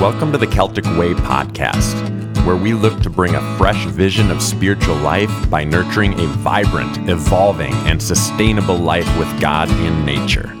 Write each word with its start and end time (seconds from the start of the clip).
Welcome 0.00 0.32
to 0.32 0.38
the 0.38 0.46
Celtic 0.46 0.86
Way 0.96 1.12
podcast, 1.12 1.94
where 2.46 2.56
we 2.56 2.72
look 2.72 3.02
to 3.02 3.10
bring 3.10 3.34
a 3.34 3.58
fresh 3.58 3.84
vision 3.84 4.30
of 4.30 4.40
spiritual 4.40 4.96
life 4.96 5.50
by 5.50 5.62
nurturing 5.62 6.18
a 6.18 6.26
vibrant, 6.26 7.06
evolving, 7.10 7.74
and 7.84 8.02
sustainable 8.02 8.78
life 8.78 9.06
with 9.18 9.28
God 9.42 9.68
in 9.68 10.06
nature. 10.06 10.56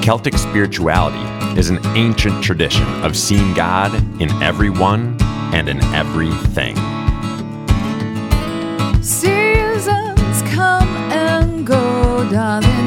Celtic 0.00 0.38
spirituality 0.38 1.18
is 1.60 1.68
an 1.68 1.78
ancient 1.94 2.42
tradition 2.42 2.86
of 3.04 3.18
seeing 3.18 3.52
God 3.52 3.94
in 4.18 4.30
everyone 4.42 5.18
and 5.52 5.68
in 5.68 5.78
everything. 5.92 6.74
Seasons 9.02 10.40
come 10.54 10.88
and 11.12 11.66
go, 11.66 12.26
darling, 12.30 12.79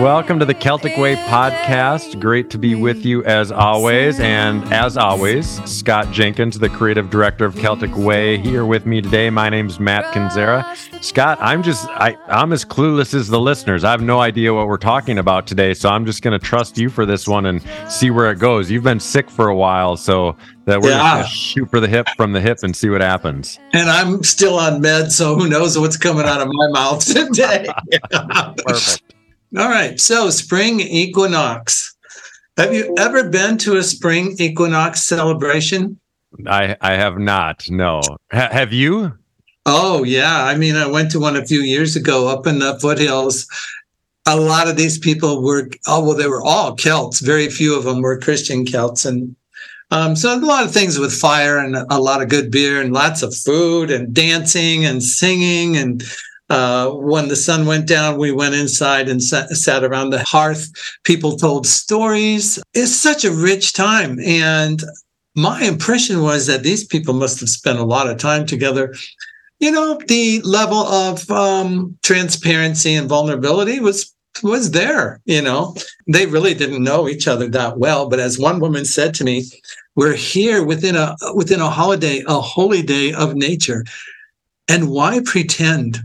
Welcome 0.00 0.38
to 0.38 0.46
the 0.46 0.54
Celtic 0.54 0.96
Way 0.96 1.14
podcast. 1.16 2.18
Great 2.20 2.48
to 2.50 2.58
be 2.58 2.74
with 2.74 3.04
you 3.04 3.22
as 3.24 3.52
always. 3.52 4.18
And 4.18 4.64
as 4.72 4.96
always, 4.96 5.62
Scott 5.70 6.10
Jenkins, 6.10 6.58
the 6.58 6.70
creative 6.70 7.10
director 7.10 7.44
of 7.44 7.54
Celtic 7.56 7.94
Way, 7.94 8.38
here 8.38 8.64
with 8.64 8.86
me 8.86 9.02
today. 9.02 9.28
My 9.28 9.50
name's 9.50 9.78
Matt 9.78 10.06
Kinzera. 10.14 10.64
Scott, 11.04 11.36
I'm 11.42 11.62
just 11.62 11.86
I, 11.88 12.16
I'm 12.28 12.52
as 12.54 12.64
clueless 12.64 13.12
as 13.12 13.28
the 13.28 13.38
listeners. 13.38 13.84
I 13.84 13.90
have 13.90 14.00
no 14.00 14.20
idea 14.20 14.54
what 14.54 14.68
we're 14.68 14.78
talking 14.78 15.18
about 15.18 15.46
today, 15.46 15.74
so 15.74 15.90
I'm 15.90 16.06
just 16.06 16.22
gonna 16.22 16.38
trust 16.38 16.78
you 16.78 16.88
for 16.88 17.04
this 17.04 17.28
one 17.28 17.44
and 17.44 17.60
see 17.90 18.10
where 18.10 18.30
it 18.30 18.38
goes. 18.38 18.70
You've 18.70 18.84
been 18.84 19.00
sick 19.00 19.28
for 19.28 19.48
a 19.48 19.54
while, 19.56 19.98
so 19.98 20.34
that 20.64 20.80
we're 20.80 20.90
Yeah. 20.90 21.16
gonna 21.16 21.26
shoot 21.28 21.68
for 21.68 21.78
the 21.80 21.88
hip 21.88 22.08
from 22.16 22.32
the 22.32 22.40
hip 22.40 22.60
and 22.62 22.74
see 22.74 22.88
what 22.88 23.02
happens. 23.02 23.58
and 23.74 23.90
I'm 23.90 24.22
still 24.22 24.58
on 24.58 24.80
meds, 24.82 25.10
so 25.12 25.34
who 25.36 25.46
knows 25.46 25.78
what's 25.78 25.98
coming 25.98 26.24
out 26.24 26.40
of 26.40 26.48
my 26.50 26.68
mouth 26.72 27.04
today. 27.12 27.66
Perfect. 28.66 29.02
All 29.56 29.68
right. 29.68 30.00
So, 30.00 30.30
spring 30.30 30.80
equinox. 30.80 31.96
Have 32.56 32.74
you 32.74 32.94
ever 32.98 33.28
been 33.28 33.58
to 33.58 33.76
a 33.76 33.82
spring 33.82 34.36
equinox 34.38 35.02
celebration? 35.02 35.98
I 36.46 36.76
I 36.80 36.92
have 36.92 37.18
not. 37.18 37.68
No. 37.68 38.00
Ha- 38.32 38.50
have 38.52 38.72
you? 38.72 39.12
Oh, 39.66 40.04
yeah. 40.04 40.44
I 40.44 40.56
mean, 40.56 40.76
I 40.76 40.86
went 40.86 41.10
to 41.12 41.20
one 41.20 41.36
a 41.36 41.44
few 41.44 41.60
years 41.60 41.96
ago 41.96 42.28
up 42.28 42.46
in 42.46 42.58
the 42.58 42.78
foothills. 42.80 43.46
A 44.26 44.36
lot 44.36 44.68
of 44.68 44.76
these 44.76 44.98
people 44.98 45.42
were, 45.42 45.68
oh, 45.86 46.04
well, 46.04 46.16
they 46.16 46.28
were 46.28 46.42
all 46.42 46.74
Celts. 46.74 47.20
Very 47.20 47.48
few 47.48 47.76
of 47.76 47.84
them 47.84 48.00
were 48.00 48.18
Christian 48.18 48.64
Celts. 48.64 49.04
And 49.04 49.36
um, 49.90 50.16
so 50.16 50.34
a 50.34 50.38
lot 50.38 50.64
of 50.64 50.72
things 50.72 50.98
with 50.98 51.12
fire 51.12 51.58
and 51.58 51.76
a 51.76 52.00
lot 52.00 52.22
of 52.22 52.28
good 52.28 52.50
beer 52.50 52.80
and 52.80 52.92
lots 52.92 53.22
of 53.22 53.36
food 53.36 53.90
and 53.90 54.14
dancing 54.14 54.84
and 54.84 55.02
singing. 55.02 55.76
And 55.76 56.02
uh, 56.50 56.90
when 56.90 57.28
the 57.28 57.36
sun 57.36 57.64
went 57.64 57.86
down, 57.86 58.18
we 58.18 58.32
went 58.32 58.54
inside 58.54 59.08
and 59.08 59.22
sat, 59.22 59.48
sat 59.50 59.84
around 59.84 60.10
the 60.10 60.24
hearth. 60.24 60.70
People 61.04 61.36
told 61.36 61.66
stories. 61.66 62.58
It's 62.74 62.94
such 62.94 63.24
a 63.24 63.32
rich 63.32 63.72
time. 63.72 64.18
And 64.20 64.82
my 65.36 65.62
impression 65.62 66.22
was 66.22 66.46
that 66.46 66.62
these 66.62 66.84
people 66.84 67.14
must 67.14 67.40
have 67.40 67.48
spent 67.48 67.78
a 67.78 67.84
lot 67.84 68.08
of 68.08 68.18
time 68.18 68.44
together 68.44 68.92
you 69.60 69.70
know 69.70 70.00
the 70.08 70.40
level 70.40 70.78
of 70.78 71.30
um, 71.30 71.96
transparency 72.02 72.94
and 72.94 73.08
vulnerability 73.08 73.78
was 73.78 74.12
was 74.42 74.70
there 74.70 75.20
you 75.26 75.42
know 75.42 75.74
they 76.06 76.26
really 76.26 76.54
didn't 76.54 76.82
know 76.82 77.08
each 77.08 77.28
other 77.28 77.46
that 77.46 77.78
well 77.78 78.08
but 78.08 78.18
as 78.18 78.38
one 78.38 78.58
woman 78.58 78.84
said 78.84 79.14
to 79.14 79.24
me 79.24 79.44
we're 79.96 80.16
here 80.16 80.64
within 80.64 80.96
a 80.96 81.14
within 81.34 81.60
a 81.60 81.68
holiday 81.68 82.22
a 82.26 82.40
holy 82.40 82.82
day 82.82 83.12
of 83.12 83.34
nature 83.34 83.84
and 84.68 84.90
why 84.90 85.20
pretend 85.24 86.00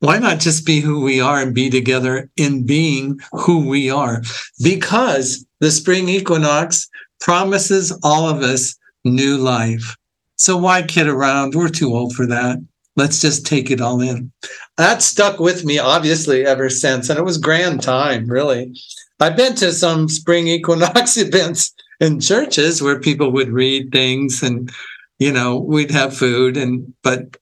why 0.00 0.18
not 0.18 0.40
just 0.40 0.66
be 0.66 0.80
who 0.80 1.00
we 1.00 1.20
are 1.20 1.40
and 1.40 1.54
be 1.54 1.70
together 1.70 2.28
in 2.36 2.66
being 2.66 3.18
who 3.32 3.68
we 3.68 3.90
are 3.90 4.22
because 4.62 5.46
the 5.60 5.70
spring 5.70 6.08
equinox 6.08 6.88
promises 7.20 7.96
all 8.02 8.28
of 8.28 8.42
us 8.42 8.76
new 9.04 9.36
life 9.36 9.96
so 10.36 10.56
why 10.56 10.82
kid 10.82 11.06
around 11.06 11.54
we're 11.54 11.68
too 11.68 11.94
old 11.94 12.14
for 12.14 12.26
that 12.26 12.58
let's 12.96 13.20
just 13.20 13.46
take 13.46 13.70
it 13.70 13.80
all 13.80 14.00
in. 14.00 14.30
That 14.76 15.02
stuck 15.02 15.40
with 15.40 15.64
me, 15.64 15.78
obviously, 15.78 16.44
ever 16.44 16.68
since. 16.68 17.08
And 17.08 17.18
it 17.18 17.24
was 17.24 17.38
grand 17.38 17.82
time, 17.82 18.26
really. 18.26 18.74
I've 19.18 19.36
been 19.36 19.54
to 19.56 19.72
some 19.72 20.08
spring 20.08 20.48
equinox 20.48 21.16
events 21.16 21.72
in 22.00 22.20
churches 22.20 22.82
where 22.82 23.00
people 23.00 23.30
would 23.32 23.50
read 23.50 23.92
things 23.92 24.42
and, 24.42 24.70
you 25.18 25.32
know, 25.32 25.58
we'd 25.58 25.90
have 25.90 26.16
food. 26.16 26.56
And, 26.56 26.92
but 27.02 27.36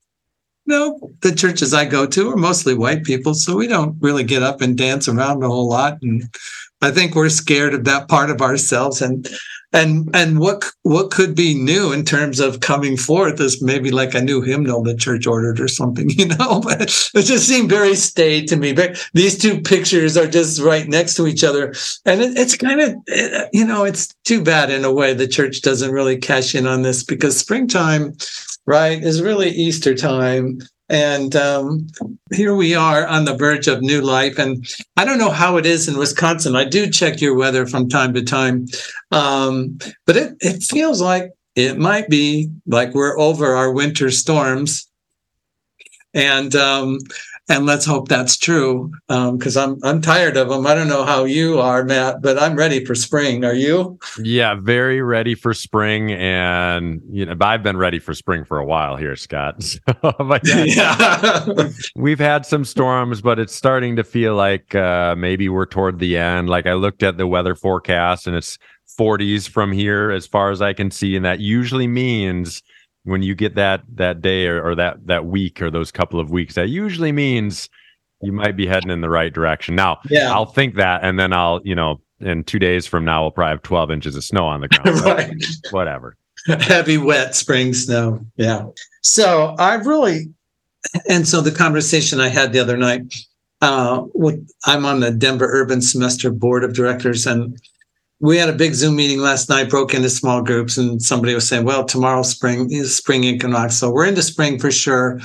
no, 0.68 1.10
the 1.22 1.34
churches 1.34 1.72
I 1.72 1.86
go 1.86 2.06
to 2.06 2.30
are 2.30 2.36
mostly 2.36 2.74
white 2.74 3.02
people. 3.02 3.34
So 3.34 3.56
we 3.56 3.66
don't 3.66 3.96
really 4.00 4.22
get 4.22 4.42
up 4.42 4.60
and 4.60 4.76
dance 4.76 5.08
around 5.08 5.42
a 5.42 5.48
whole 5.48 5.68
lot. 5.68 5.98
And 6.02 6.22
I 6.82 6.90
think 6.90 7.14
we're 7.14 7.30
scared 7.30 7.74
of 7.74 7.84
that 7.84 8.08
part 8.08 8.30
of 8.30 8.42
ourselves. 8.42 9.00
And, 9.00 9.26
and 9.72 10.08
and 10.14 10.40
what 10.40 10.64
what 10.82 11.10
could 11.10 11.34
be 11.34 11.54
new 11.54 11.92
in 11.92 12.02
terms 12.02 12.40
of 12.40 12.60
coming 12.60 12.96
forth 12.96 13.38
is 13.38 13.60
maybe 13.62 13.90
like 13.90 14.14
a 14.14 14.20
new 14.20 14.40
hymnal 14.40 14.82
the 14.82 14.96
church 14.96 15.26
ordered 15.26 15.60
or 15.60 15.68
something, 15.68 16.08
you 16.16 16.26
know. 16.26 16.60
But 16.60 16.82
it 17.14 17.22
just 17.22 17.46
seemed 17.46 17.68
very 17.68 17.94
staid 17.94 18.48
to 18.48 18.56
me. 18.56 18.72
But 18.72 19.06
these 19.12 19.36
two 19.36 19.60
pictures 19.60 20.16
are 20.16 20.26
just 20.26 20.60
right 20.60 20.88
next 20.88 21.14
to 21.16 21.26
each 21.26 21.44
other, 21.44 21.74
and 22.06 22.22
it, 22.22 22.38
it's 22.38 22.56
kind 22.56 22.80
of 22.80 22.94
you 23.52 23.64
know 23.64 23.84
it's 23.84 24.08
too 24.24 24.42
bad 24.42 24.70
in 24.70 24.84
a 24.84 24.92
way 24.92 25.12
the 25.12 25.28
church 25.28 25.60
doesn't 25.60 25.92
really 25.92 26.16
cash 26.16 26.54
in 26.54 26.66
on 26.66 26.80
this 26.80 27.04
because 27.04 27.36
springtime, 27.36 28.14
right, 28.68 29.02
is 29.02 29.22
really 29.22 29.48
Easter 29.48 29.94
time. 29.94 30.58
And 30.90 31.34
um, 31.34 31.86
here 32.32 32.54
we 32.54 32.74
are 32.74 33.06
on 33.06 33.24
the 33.24 33.34
verge 33.34 33.66
of 33.66 33.80
new 33.80 34.02
life. 34.02 34.38
And 34.38 34.66
I 34.98 35.06
don't 35.06 35.18
know 35.18 35.30
how 35.30 35.56
it 35.56 35.64
is 35.64 35.88
in 35.88 35.96
Wisconsin. 35.96 36.54
I 36.54 36.64
do 36.64 36.90
check 36.90 37.22
your 37.22 37.34
weather 37.34 37.66
from 37.66 37.88
time 37.88 38.12
to 38.12 38.22
time. 38.22 38.66
Um, 39.10 39.78
but 40.06 40.16
it, 40.18 40.36
it 40.40 40.62
feels 40.62 41.00
like 41.00 41.32
it 41.56 41.78
might 41.78 42.08
be 42.08 42.50
like 42.66 42.92
we're 42.92 43.18
over 43.18 43.56
our 43.56 43.72
winter 43.72 44.10
storms. 44.10 44.86
And 46.12 46.54
um, 46.54 46.98
and 47.48 47.66
let's 47.66 47.86
hope 47.86 48.08
that's 48.08 48.36
true 48.36 48.92
because 49.08 49.56
I'm 49.56 49.78
I'm 49.82 50.00
tired 50.00 50.36
of 50.36 50.48
them. 50.48 50.66
I 50.66 50.74
don't 50.74 50.88
know 50.88 51.04
how 51.04 51.24
you 51.24 51.60
are, 51.60 51.84
Matt, 51.84 52.20
but 52.22 52.40
I'm 52.40 52.56
ready 52.56 52.84
for 52.84 52.94
spring. 52.94 53.44
Are 53.44 53.54
you? 53.54 53.98
Yeah, 54.22 54.54
very 54.54 55.00
ready 55.02 55.34
for 55.34 55.54
spring, 55.54 56.12
and 56.12 57.00
you 57.10 57.24
know, 57.24 57.34
I've 57.40 57.62
been 57.62 57.76
ready 57.76 57.98
for 57.98 58.14
spring 58.14 58.44
for 58.44 58.58
a 58.58 58.64
while 58.64 58.96
here, 58.96 59.16
Scott. 59.16 59.56
So, 59.78 60.12
but 60.18 60.46
yeah, 60.46 60.64
yeah. 60.64 61.70
we've 61.96 62.18
had 62.18 62.44
some 62.46 62.64
storms, 62.64 63.20
but 63.20 63.38
it's 63.38 63.54
starting 63.54 63.96
to 63.96 64.04
feel 64.04 64.34
like 64.34 64.74
uh, 64.74 65.14
maybe 65.16 65.48
we're 65.48 65.66
toward 65.66 65.98
the 65.98 66.16
end. 66.16 66.48
Like 66.48 66.66
I 66.66 66.74
looked 66.74 67.02
at 67.02 67.16
the 67.16 67.26
weather 67.26 67.54
forecast, 67.54 68.26
and 68.26 68.36
it's 68.36 68.58
40s 68.98 69.48
from 69.48 69.72
here 69.72 70.10
as 70.10 70.26
far 70.26 70.50
as 70.50 70.60
I 70.62 70.72
can 70.72 70.90
see, 70.90 71.16
and 71.16 71.24
that 71.24 71.40
usually 71.40 71.86
means 71.86 72.62
when 73.08 73.22
you 73.22 73.34
get 73.34 73.54
that 73.54 73.82
that 73.94 74.20
day 74.20 74.46
or, 74.46 74.62
or 74.62 74.74
that 74.74 75.06
that 75.06 75.26
week 75.26 75.62
or 75.62 75.70
those 75.70 75.90
couple 75.90 76.20
of 76.20 76.30
weeks, 76.30 76.54
that 76.54 76.68
usually 76.68 77.12
means 77.12 77.68
you 78.22 78.32
might 78.32 78.56
be 78.56 78.66
heading 78.66 78.90
in 78.90 79.00
the 79.00 79.08
right 79.08 79.32
direction. 79.32 79.74
Now, 79.74 79.98
Yeah. 80.10 80.32
I'll 80.32 80.46
think 80.46 80.74
that, 80.74 81.04
and 81.04 81.18
then 81.18 81.32
I'll, 81.32 81.60
you 81.64 81.74
know, 81.74 82.00
in 82.20 82.42
two 82.42 82.58
days 82.58 82.84
from 82.84 83.04
now, 83.04 83.22
we'll 83.22 83.30
probably 83.30 83.52
have 83.52 83.62
12 83.62 83.90
inches 83.92 84.16
of 84.16 84.24
snow 84.24 84.44
on 84.44 84.60
the 84.60 84.68
ground. 84.68 85.00
right. 85.04 85.44
Whatever. 85.70 86.16
heavy 86.60 86.96
wet 86.98 87.34
spring 87.34 87.74
snow 87.74 88.24
yeah 88.36 88.64
so 89.02 89.56
i 89.58 89.74
really 89.74 90.28
and 91.08 91.26
so 91.26 91.40
the 91.40 91.50
conversation 91.50 92.20
i 92.20 92.28
had 92.28 92.52
the 92.52 92.60
other 92.60 92.76
night 92.76 93.02
uh 93.60 94.04
with 94.14 94.48
i'm 94.64 94.86
on 94.86 95.00
the 95.00 95.10
denver 95.10 95.48
urban 95.50 95.82
semester 95.82 96.30
board 96.30 96.62
of 96.62 96.72
directors 96.74 97.26
and 97.26 97.60
we 98.20 98.36
had 98.36 98.48
a 98.48 98.54
big 98.54 98.74
zoom 98.74 98.96
meeting 98.96 99.20
last 99.20 99.48
night 99.48 99.70
broke 99.70 99.94
into 99.94 100.10
small 100.10 100.42
groups 100.42 100.76
and 100.76 101.00
somebody 101.00 101.34
was 101.34 101.48
saying 101.48 101.64
well 101.64 101.84
tomorrow 101.84 102.22
spring 102.22 102.70
is 102.70 102.96
spring 102.96 103.24
equinox 103.24 103.76
so 103.76 103.90
we're 103.90 104.06
into 104.06 104.22
spring 104.22 104.58
for 104.58 104.70
sure. 104.70 105.20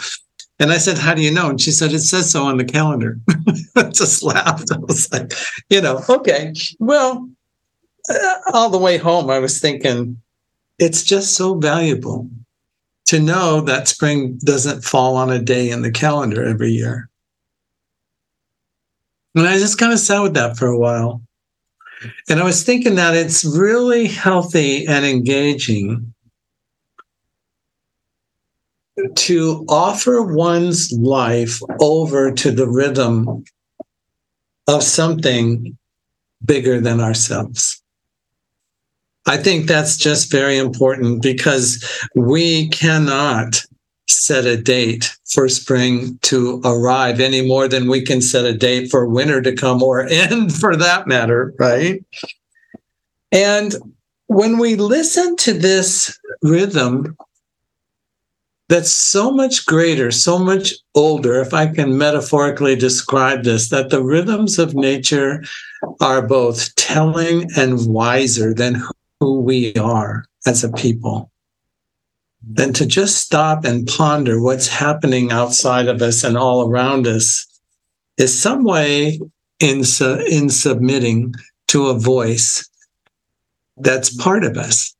And 0.60 0.72
i 0.72 0.78
said 0.78 0.98
how 0.98 1.14
do 1.14 1.22
you 1.22 1.32
know? 1.32 1.50
And 1.50 1.60
she 1.60 1.72
said 1.72 1.92
it 1.92 2.00
says 2.00 2.32
so 2.32 2.44
on 2.44 2.58
the 2.58 2.66
calendar. 2.66 3.20
Just 3.92 4.24
laughed. 4.24 4.72
I 4.72 4.78
was 4.78 5.12
like 5.12 5.34
you 5.70 5.82
know 5.82 6.02
okay. 6.10 6.54
Well 6.80 7.30
uh, 8.10 8.36
all 8.54 8.70
the 8.70 8.78
way 8.78 8.98
home 8.98 9.30
i 9.30 9.40
was 9.40 9.62
thinking 9.62 10.22
it's 10.78 11.04
just 11.04 11.36
so 11.36 11.56
valuable 11.56 12.30
to 13.06 13.20
know 13.20 13.62
that 13.62 13.88
spring 13.88 14.40
doesn't 14.44 14.84
fall 14.84 15.16
on 15.16 15.30
a 15.30 15.40
day 15.40 15.70
in 15.70 15.82
the 15.82 15.92
calendar 15.92 16.44
every 16.44 16.72
year. 16.72 17.10
And 19.36 19.48
I 19.48 19.58
just 19.58 19.78
kind 19.78 19.94
of 19.94 20.00
sat 20.00 20.22
with 20.22 20.34
that 20.36 20.58
for 20.58 20.68
a 20.68 20.78
while. 20.78 21.22
And 22.30 22.40
I 22.40 22.44
was 22.44 22.64
thinking 22.64 22.96
that 22.96 23.16
it's 23.16 23.44
really 23.46 24.08
healthy 24.08 24.86
and 24.88 25.06
engaging 25.06 26.14
to 29.16 29.66
offer 29.70 30.22
one's 30.22 30.92
life 30.94 31.60
over 31.80 32.32
to 32.32 32.52
the 32.52 32.68
rhythm 32.68 33.44
of 34.68 34.84
something 34.84 35.78
bigger 36.46 36.80
than 36.80 37.02
ourselves. 37.02 37.82
I 39.26 39.38
think 39.38 39.68
that's 39.68 39.98
just 39.98 40.32
very 40.32 40.58
important 40.58 41.22
because 41.22 41.84
we 42.16 42.70
cannot 42.70 43.64
set 44.08 44.46
a 44.46 44.58
date 44.58 45.16
for 45.26 45.50
spring 45.50 46.18
to 46.22 46.62
arrive 46.64 47.20
any 47.20 47.46
more 47.46 47.68
than 47.68 47.90
we 47.90 48.02
can 48.02 48.22
set 48.22 48.46
a 48.46 48.54
date 48.54 48.90
for 48.90 49.08
winter 49.08 49.42
to 49.42 49.56
come 49.56 49.82
or 49.82 50.02
end 50.10 50.54
for 50.54 50.76
that 50.76 51.08
matter, 51.08 51.54
right? 51.60 52.04
And 53.32 53.76
when 54.28 54.58
we 54.58 54.76
listen 54.76 55.36
to 55.38 55.54
this 55.54 56.18
rhythm 56.42 57.18
that's 58.70 58.92
so 58.92 59.32
much 59.32 59.66
greater, 59.66 60.10
so 60.12 60.40
much 60.40 60.74
older, 60.96 61.42
if 61.42 61.54
I 61.54 61.68
can 61.68 61.98
metaphorically 61.98 62.76
describe 62.76 63.44
this, 63.44 63.70
that 63.70 63.90
the 63.90 64.02
rhythms 64.02 64.58
of 64.58 64.74
nature 64.74 65.44
are 66.00 66.26
both 66.26 66.74
telling 66.76 67.50
and 67.58 67.88
wiser 67.88 68.54
than 68.54 68.82
who 69.20 69.42
we 69.42 69.76
are 69.76 70.26
as 70.46 70.64
a 70.64 70.72
people. 70.72 71.30
Than 72.46 72.74
to 72.74 72.86
just 72.86 73.18
stop 73.18 73.64
and 73.64 73.88
ponder 73.88 74.42
what's 74.42 74.68
happening 74.68 75.32
outside 75.32 75.88
of 75.88 76.02
us 76.02 76.24
and 76.24 76.38
all 76.38 76.70
around 76.70 77.08
us 77.08 77.48
is 78.18 78.38
some 78.38 78.64
way 78.64 79.20
in, 79.60 79.84
su- 79.86 80.26
in 80.30 80.50
submitting 80.50 81.34
to 81.68 81.88
a 81.88 81.98
voice 81.98 82.68
that's 83.78 84.16
part 84.16 84.44
of 84.44 84.58
us. 84.58 84.94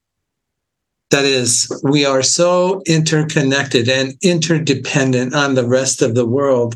That 1.12 1.26
is, 1.26 1.70
we 1.84 2.06
are 2.06 2.24
so 2.24 2.82
interconnected 2.88 3.90
and 3.90 4.14
interdependent 4.24 5.36
on 5.36 5.54
the 5.54 5.68
rest 5.68 6.02
of 6.02 6.16
the 6.16 6.26
world. 6.26 6.76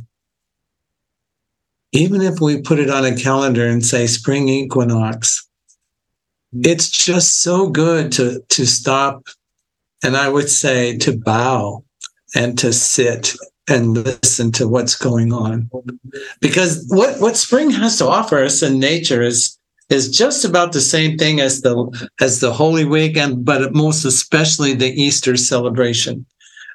Even 1.94 2.22
if 2.22 2.40
we 2.40 2.62
put 2.62 2.78
it 2.78 2.90
on 2.90 3.06
a 3.06 3.16
calendar 3.16 3.66
and 3.66 3.84
say 3.84 4.06
spring 4.06 4.50
equinox, 4.50 5.48
it's 6.54 6.90
just 6.90 7.42
so 7.42 7.70
good 7.70 8.12
to, 8.12 8.42
to 8.50 8.68
stop 8.68 9.24
and 10.04 10.16
I 10.16 10.30
would 10.30 10.50
say 10.50 10.98
to 11.00 11.18
bow 11.18 11.84
and 12.36 12.58
to 12.60 12.74
sit 12.74 13.34
and 13.70 13.94
listen 13.94 14.52
to 14.54 14.68
what's 14.68 14.96
going 14.96 15.34
on. 15.34 15.70
Because 16.40 16.86
what, 16.90 17.20
what 17.20 17.36
spring 17.36 17.70
has 17.72 17.98
to 17.98 18.08
offer 18.08 18.44
us 18.44 18.62
in 18.64 18.80
nature 18.80 19.22
is 19.22 19.58
is 19.90 20.10
just 20.10 20.44
about 20.44 20.74
the 20.74 20.82
same 20.82 21.18
thing 21.18 21.40
as 21.40 21.62
the 21.62 22.10
as 22.20 22.42
the 22.42 22.52
Holy 22.52 22.84
Week 22.84 23.16
and 23.16 23.46
but 23.46 23.74
most 23.74 24.04
especially 24.04 24.74
the 24.74 24.92
Easter 24.92 25.38
celebration. 25.38 26.26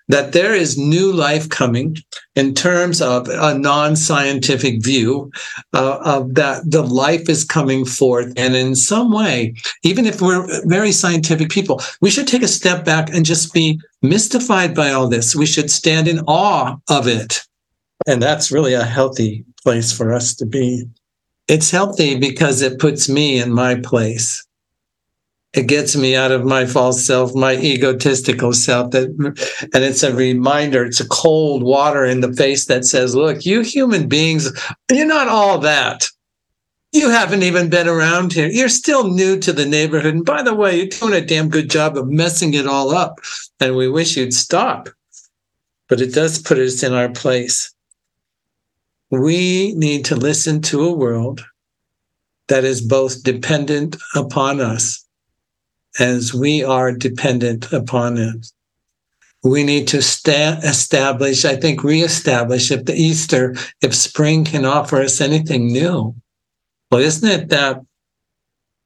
That 0.08 0.32
there 0.32 0.54
is 0.54 0.76
new 0.76 1.12
life 1.12 1.49
coming 1.49 1.96
in 2.34 2.54
terms 2.54 3.00
of 3.00 3.28
a 3.28 3.56
non-scientific 3.56 4.82
view 4.82 5.31
uh, 5.72 5.99
of 6.04 6.34
that 6.34 6.70
the 6.70 6.82
life 6.82 7.28
is 7.28 7.44
coming 7.44 7.84
forth, 7.84 8.32
and 8.37 8.56
in 8.56 8.75
some 8.75 9.12
way, 9.12 9.54
even 9.84 10.06
if 10.06 10.20
we're 10.20 10.46
very 10.66 10.93
scientific 10.93 11.50
people, 11.50 11.81
we 12.00 12.10
should 12.10 12.26
take 12.26 12.43
a 12.43 12.49
step 12.49 12.84
back 12.84 13.14
and 13.14 13.25
just 13.25 13.54
be 13.54 13.81
mystified 14.02 14.75
by 14.75 14.90
all 14.90 15.08
this. 15.08 15.37
We 15.37 15.46
should 15.46 15.70
stand 15.70 16.08
in 16.08 16.20
awe 16.26 16.76
of 16.88 17.06
it, 17.06 17.40
and 18.06 18.20
that's 18.20 18.52
really 18.52 18.75
a 18.75 18.84
healthy 18.84 19.44
place 19.62 19.93
for 19.93 20.12
us 20.12 20.34
to 20.37 20.46
be. 20.46 20.84
It's 21.49 21.70
healthy 21.70 22.19
because 22.19 22.62
it 22.62 22.78
puts 22.78 23.08
me 23.08 23.40
in 23.40 23.52
my 23.52 23.76
place. 23.76 24.44
It 25.54 25.66
gets 25.66 25.94
me 25.94 26.16
out 26.16 26.32
of 26.32 26.44
my 26.44 26.64
false 26.64 27.04
self, 27.04 27.34
my 27.34 27.56
egotistical 27.56 28.52
self. 28.52 28.90
That, 28.93 29.08
and 29.75 29.84
it's 29.84 30.02
a 30.02 30.14
reminder. 30.14 30.84
It's 30.84 31.00
a 31.00 31.08
cold 31.08 31.62
water 31.62 32.04
in 32.04 32.20
the 32.20 32.32
face 32.32 32.66
that 32.66 32.87
says, 32.87 33.14
"Look, 33.14 33.44
you 33.44 33.60
human 33.60 34.08
beings, 34.08 34.50
you're 34.90 35.06
not 35.06 35.28
all 35.28 35.58
that. 35.58 36.08
You 36.93 37.10
haven't 37.10 37.43
even 37.43 37.70
been 37.70 37.88
around 37.88 38.32
here. 38.32 38.49
You're 38.49 38.69
still 38.69 39.08
new 39.08 39.38
to 39.40 39.52
the 39.52 39.66
neighborhood. 39.66 40.14
And 40.14 40.25
by 40.25 40.43
the 40.43 40.54
way, 40.54 40.76
you're 40.76 40.87
doing 40.87 41.14
a 41.14 41.25
damn 41.25 41.49
good 41.49 41.70
job 41.70 41.96
of 41.96 42.08
messing 42.08 42.54
it 42.54 42.66
all 42.66 42.90
up. 42.94 43.19
And 43.60 43.76
we 43.76 43.88
wish 43.88 44.16
you'd 44.16 44.34
stop. 44.34 44.90
But 45.88 46.00
it 46.00 46.14
does 46.14 46.38
put 46.40 46.58
us 46.58 46.82
in 46.82 46.93
our 46.93 47.08
place 47.08 47.72
we 49.12 49.75
need 49.75 50.06
to 50.06 50.16
listen 50.16 50.62
to 50.62 50.82
a 50.82 50.93
world 50.93 51.44
that 52.49 52.64
is 52.64 52.81
both 52.81 53.22
dependent 53.22 53.94
upon 54.14 54.58
us 54.58 55.01
as 55.99 56.35
we 56.35 56.62
are 56.65 56.93
dependent 56.93 57.73
upon 57.73 58.19
it. 58.19 58.47
We 59.44 59.65
need 59.65 59.89
to 59.89 60.03
sta- 60.03 60.61
establish, 60.62 61.44
I 61.44 61.56
think, 61.56 61.83
reestablish 61.83 62.71
if 62.71 62.85
the 62.85 62.94
Easter, 62.94 63.56
if 63.81 63.94
spring 63.94 64.44
can 64.44 64.65
offer 64.65 65.00
us 65.00 65.21
anything 65.21 65.73
new. 65.73 66.15
Well, 66.91 67.00
isn't 67.00 67.29
it 67.29 67.49
that 67.49 67.81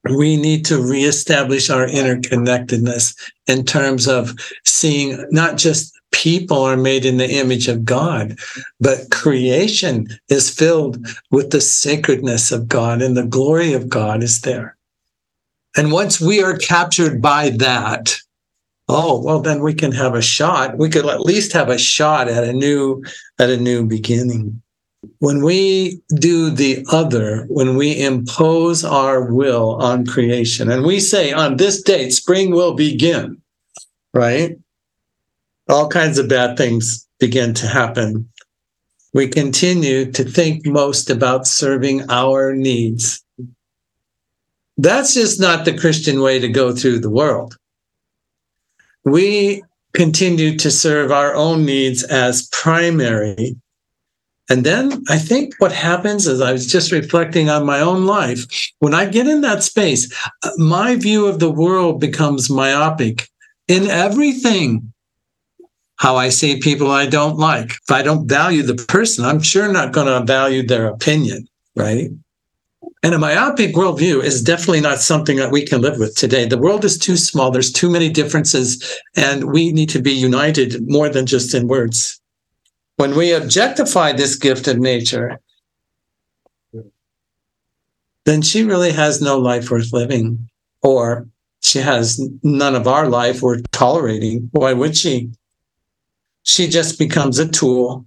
we 0.09 0.37
need 0.37 0.65
to 0.65 0.81
reestablish 0.81 1.69
our 1.69 1.85
interconnectedness 1.87 3.15
in 3.47 3.65
terms 3.65 4.07
of 4.07 4.33
seeing 4.63 5.25
not 5.31 5.57
just 5.57 5.93
people 6.11 6.61
are 6.63 6.77
made 6.77 7.05
in 7.05 7.17
the 7.17 7.29
image 7.29 7.67
of 7.67 7.85
God, 7.85 8.37
but 8.79 9.11
creation 9.11 10.07
is 10.29 10.49
filled 10.49 11.05
with 11.31 11.51
the 11.51 11.61
sacredness 11.61 12.51
of 12.51 12.67
God 12.67 13.01
and 13.01 13.15
the 13.15 13.25
glory 13.25 13.73
of 13.73 13.89
God 13.89 14.23
is 14.23 14.41
there. 14.41 14.76
And 15.77 15.91
once 15.91 16.19
we 16.19 16.41
are 16.41 16.57
captured 16.57 17.21
by 17.21 17.51
that, 17.51 18.17
oh, 18.89 19.21
well, 19.23 19.39
then 19.39 19.61
we 19.61 19.73
can 19.73 19.91
have 19.91 20.15
a 20.15 20.21
shot. 20.21 20.77
We 20.77 20.89
could 20.89 21.05
at 21.05 21.21
least 21.21 21.53
have 21.53 21.69
a 21.69 21.77
shot 21.77 22.27
at 22.27 22.43
a 22.43 22.53
new, 22.53 23.03
at 23.39 23.49
a 23.49 23.57
new 23.57 23.85
beginning. 23.85 24.61
When 25.19 25.43
we 25.43 26.01
do 26.15 26.49
the 26.49 26.85
other, 26.91 27.45
when 27.49 27.77
we 27.77 28.01
impose 28.01 28.83
our 28.83 29.31
will 29.31 29.75
on 29.75 30.05
creation 30.05 30.69
and 30.69 30.83
we 30.83 30.99
say 30.99 31.31
on 31.31 31.57
this 31.57 31.81
date, 31.81 32.11
spring 32.11 32.51
will 32.51 32.73
begin, 32.73 33.39
right? 34.13 34.57
all 35.69 35.87
kinds 35.89 36.17
of 36.17 36.29
bad 36.29 36.57
things 36.57 37.07
begin 37.19 37.53
to 37.55 37.67
happen. 37.67 38.29
We 39.13 39.27
continue 39.27 40.11
to 40.11 40.23
think 40.23 40.65
most 40.65 41.09
about 41.09 41.47
serving 41.47 42.09
our 42.09 42.53
needs. 42.53 43.23
That's 44.77 45.13
just 45.13 45.39
not 45.39 45.65
the 45.65 45.77
Christian 45.77 46.21
way 46.21 46.39
to 46.39 46.47
go 46.47 46.73
through 46.73 46.99
the 46.99 47.09
world. 47.09 47.57
We 49.05 49.63
continue 49.93 50.57
to 50.57 50.69
serve 50.69 51.11
our 51.11 51.33
own 51.33 51.65
needs 51.65 52.03
as 52.03 52.47
primary. 52.51 53.55
And 54.49 54.63
then 54.63 55.03
I 55.09 55.17
think 55.17 55.55
what 55.57 55.71
happens 55.71 56.27
is 56.27 56.39
I 56.39 56.51
was 56.51 56.67
just 56.67 56.91
reflecting 56.91 57.49
on 57.49 57.65
my 57.65 57.79
own 57.79 58.05
life. 58.05 58.45
When 58.79 58.93
I 58.93 59.05
get 59.05 59.27
in 59.27 59.41
that 59.41 59.63
space, 59.63 60.13
my 60.57 60.95
view 60.95 61.25
of 61.25 61.39
the 61.39 61.51
world 61.51 61.99
becomes 61.99 62.49
myopic 62.49 63.27
in 63.67 63.87
everything 63.87 64.93
how 65.97 66.15
I 66.15 66.29
see 66.29 66.59
people 66.59 66.91
I 66.91 67.07
don't 67.07 67.37
like. 67.37 67.71
If 67.71 67.91
I 67.91 68.03
don't 68.03 68.27
value 68.27 68.61
the 68.61 68.75
person, 68.75 69.25
I'm 69.25 69.41
sure 69.41 69.71
not 69.71 69.93
going 69.93 70.07
to 70.07 70.25
value 70.25 70.65
their 70.65 70.87
opinion, 70.87 71.47
right? 71.75 72.09
And 73.07 73.15
a 73.15 73.19
myopic 73.19 73.73
worldview 73.73 74.21
is 74.21 74.41
definitely 74.41 74.81
not 74.81 74.99
something 74.99 75.37
that 75.37 75.49
we 75.49 75.65
can 75.65 75.79
live 75.79 75.97
with 75.97 76.13
today. 76.15 76.43
The 76.43 76.57
world 76.57 76.83
is 76.83 76.97
too 76.97 77.15
small. 77.15 77.51
There's 77.51 77.71
too 77.71 77.89
many 77.89 78.09
differences, 78.09 78.99
and 79.15 79.45
we 79.45 79.71
need 79.71 79.87
to 79.91 80.01
be 80.01 80.11
united 80.11 80.85
more 80.89 81.07
than 81.07 81.25
just 81.25 81.53
in 81.53 81.69
words. 81.69 82.19
When 82.97 83.15
we 83.15 83.31
objectify 83.31 84.11
this 84.11 84.35
gift 84.35 84.67
of 84.67 84.79
nature, 84.79 85.39
then 88.25 88.41
she 88.41 88.65
really 88.65 88.91
has 88.91 89.21
no 89.21 89.37
life 89.37 89.71
worth 89.71 89.93
living, 89.93 90.49
or 90.81 91.29
she 91.61 91.79
has 91.79 92.19
none 92.43 92.75
of 92.75 92.89
our 92.89 93.07
life 93.07 93.41
worth 93.41 93.63
tolerating. 93.71 94.49
Why 94.51 94.73
would 94.73 94.97
she? 94.97 95.31
she 96.43 96.67
just 96.67 96.99
becomes 96.99 97.39
a 97.39 97.47
tool, 97.47 98.05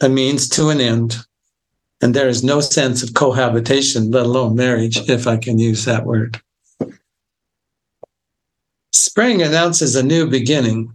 a 0.00 0.08
means 0.08 0.48
to 0.48 0.70
an 0.70 0.80
end. 0.80 1.18
And 2.02 2.14
there 2.14 2.28
is 2.28 2.42
no 2.42 2.60
sense 2.60 3.02
of 3.02 3.14
cohabitation, 3.14 4.10
let 4.10 4.26
alone 4.26 4.56
marriage, 4.56 5.08
if 5.08 5.28
I 5.28 5.36
can 5.36 5.58
use 5.58 5.84
that 5.84 6.04
word. 6.04 6.40
Spring 8.90 9.40
announces 9.40 9.94
a 9.94 10.02
new 10.02 10.26
beginning. 10.26 10.94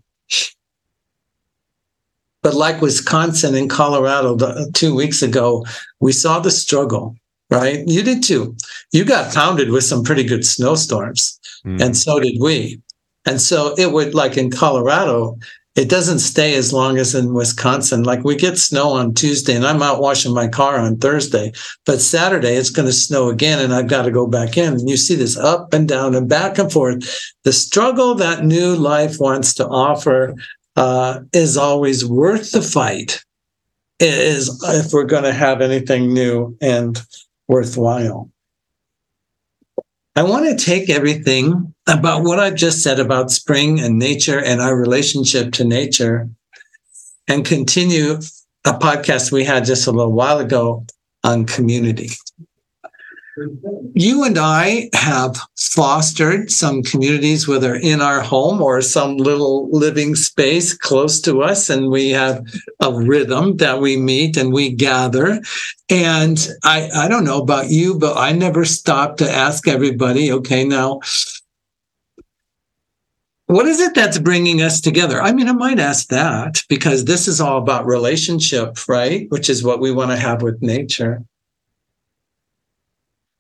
But 2.42 2.56
like 2.56 2.82
Wisconsin 2.82 3.56
and 3.56 3.70
Colorado 3.70 4.38
two 4.74 4.94
weeks 4.94 5.22
ago, 5.22 5.66
we 6.00 6.12
saw 6.12 6.40
the 6.40 6.52
struggle, 6.52 7.16
right? 7.50 7.84
You 7.88 8.04
did 8.04 8.22
too. 8.22 8.56
You 8.92 9.06
got 9.06 9.34
pounded 9.34 9.70
with 9.70 9.86
some 9.86 10.04
pretty 10.04 10.24
good 10.24 10.46
snowstorms, 10.46 11.40
mm. 11.66 11.82
and 11.82 11.96
so 11.98 12.20
did 12.20 12.38
we. 12.40 12.82
And 13.26 13.42
so 13.42 13.76
it 13.78 13.92
would, 13.92 14.14
like 14.14 14.38
in 14.38 14.52
Colorado, 14.52 15.38
it 15.78 15.90
doesn't 15.90 16.20
stay 16.20 16.56
as 16.56 16.74
long 16.74 16.98
as 16.98 17.14
in 17.14 17.36
Wisconsin. 17.36 18.02
Like 18.02 18.24
we 18.24 18.36
get 18.36 18.58
snow 18.58 18.90
on 18.90 19.14
Tuesday 19.14 19.56
and 19.56 19.66
I'm 19.66 19.84
out 19.84 20.02
washing 20.02 20.34
my 20.34 20.48
car 20.48 20.80
on 20.80 20.98
Thursday, 20.98 21.54
but 21.86 22.02
Saturday 22.02 22.56
it's 22.56 22.72
going 22.72 22.88
to 22.88 22.94
snow 22.94 23.30
again 23.30 23.60
and 23.60 23.72
I've 23.72 23.88
got 23.88 24.02
to 24.02 24.12
go 24.12 24.26
back 24.26 24.58
in. 24.58 24.74
And 24.74 24.90
you 24.90 24.98
see 24.98 25.14
this 25.14 25.38
up 25.38 25.74
and 25.76 25.88
down 25.88 26.16
and 26.16 26.28
back 26.28 26.58
and 26.58 26.72
forth. 26.72 27.32
The 27.44 27.54
struggle 27.54 28.16
that 28.16 28.44
new 28.44 28.76
life 28.76 29.20
wants 29.20 29.54
to 29.56 29.68
offer 29.68 30.34
uh, 30.76 31.20
is 31.32 31.58
always 31.58 32.04
worth 32.04 32.52
the 32.52 32.64
fight. 32.64 33.24
Is 34.00 34.64
if 34.64 34.94
we're 34.94 35.06
going 35.06 35.24
to 35.24 35.34
have 35.34 35.62
anything 35.62 36.12
new 36.14 36.58
and 36.60 37.02
worthwhile. 37.48 38.32
I 40.18 40.24
want 40.24 40.46
to 40.48 40.66
take 40.66 40.90
everything 40.90 41.76
about 41.88 42.24
what 42.24 42.40
I've 42.40 42.56
just 42.56 42.82
said 42.82 43.00
about 43.00 43.30
spring 43.30 43.80
and 43.80 44.00
nature 44.00 44.44
and 44.44 44.60
our 44.60 44.76
relationship 44.76 45.54
to 45.54 45.64
nature 45.64 46.28
and 47.28 47.46
continue 47.46 48.14
a 48.66 48.74
podcast 48.74 49.32
we 49.32 49.44
had 49.44 49.64
just 49.64 49.86
a 49.86 49.92
little 49.92 50.12
while 50.12 50.40
ago 50.40 50.88
on 51.24 51.46
community. 51.46 52.10
You 53.94 54.24
and 54.24 54.38
I 54.38 54.90
have 54.94 55.38
fostered 55.56 56.52
some 56.52 56.82
communities, 56.82 57.48
whether 57.48 57.76
in 57.76 58.02
our 58.02 58.22
home 58.22 58.62
or 58.62 58.82
some 58.82 59.18
little 59.18 59.70
living 59.70 60.16
space 60.16 60.74
close 60.76 61.22
to 61.22 61.44
us. 61.44 61.70
And 61.70 61.90
we 61.90 62.10
have 62.10 62.44
a 62.82 62.92
rhythm 62.94 63.58
that 63.58 63.80
we 63.80 63.98
meet 63.98 64.38
and 64.38 64.52
we 64.52 64.72
gather. 64.72 65.42
And 65.90 66.48
I, 66.64 66.90
I 66.94 67.08
don't 67.08 67.26
know 67.26 67.42
about 67.42 67.70
you, 67.70 67.98
but 67.98 68.18
I 68.18 68.32
never 68.32 68.66
stop 68.66 69.18
to 69.18 69.32
ask 69.32 69.68
everybody, 69.68 70.32
okay, 70.32 70.64
now, 70.64 71.02
what 73.46 73.66
is 73.68 73.80
it 73.80 73.96
that's 73.96 74.20
bringing 74.20 74.62
us 74.62 74.82
together? 74.82 75.22
I 75.22 75.32
mean, 75.32 75.48
I 75.48 75.54
might 75.54 75.80
ask 75.80 76.08
that 76.10 76.64
because 76.70 77.06
this 77.06 77.28
is 77.28 77.40
all 77.40 77.60
about 77.60 77.86
relationship, 77.86 78.78
right? 78.90 79.28
Which 79.30 79.50
is 79.50 79.64
what 79.64 79.80
we 79.80 79.92
want 79.92 80.12
to 80.12 80.18
have 80.18 80.42
with 80.42 80.62
nature. 80.62 81.24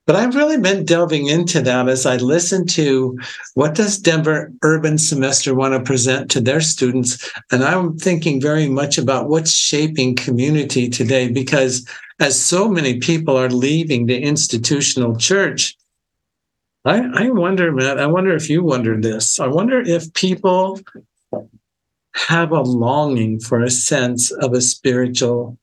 But 0.08 0.16
I've 0.16 0.36
really 0.36 0.58
been 0.58 0.86
delving 0.86 1.28
into 1.28 1.62
that 1.62 1.90
as 1.90 2.06
I 2.06 2.16
listen 2.16 2.66
to 2.68 3.20
what 3.56 3.76
does 3.76 4.00
Denver 4.00 4.54
Urban 4.64 4.98
Semester 4.98 5.54
want 5.54 5.74
to 5.74 5.82
present 5.82 6.32
to 6.32 6.40
their 6.40 6.62
students. 6.62 7.30
And 7.52 7.62
I'm 7.62 7.98
thinking 7.98 8.40
very 8.40 8.70
much 8.70 8.98
about 8.98 9.28
what's 9.28 9.52
shaping 9.52 10.16
community 10.16 10.88
today, 10.88 11.30
because 11.30 11.86
as 12.22 12.42
so 12.42 12.70
many 12.70 13.00
people 13.00 13.38
are 13.38 13.50
leaving 13.50 14.06
the 14.06 14.18
institutional 14.18 15.18
church, 15.18 15.76
I, 16.86 17.02
I 17.14 17.30
wonder, 17.30 17.74
Matt, 17.74 18.00
I 18.00 18.08
wonder 18.08 18.34
if 18.34 18.50
you 18.50 18.64
wonder 18.64 19.00
this. 19.00 19.42
I 19.42 19.48
wonder 19.48 19.82
if 19.82 20.14
people 20.14 20.80
have 22.14 22.54
a 22.54 22.62
longing 22.62 23.42
for 23.42 23.62
a 23.62 23.70
sense 23.70 24.32
of 24.32 24.54
a 24.54 24.62
spiritual 24.62 25.58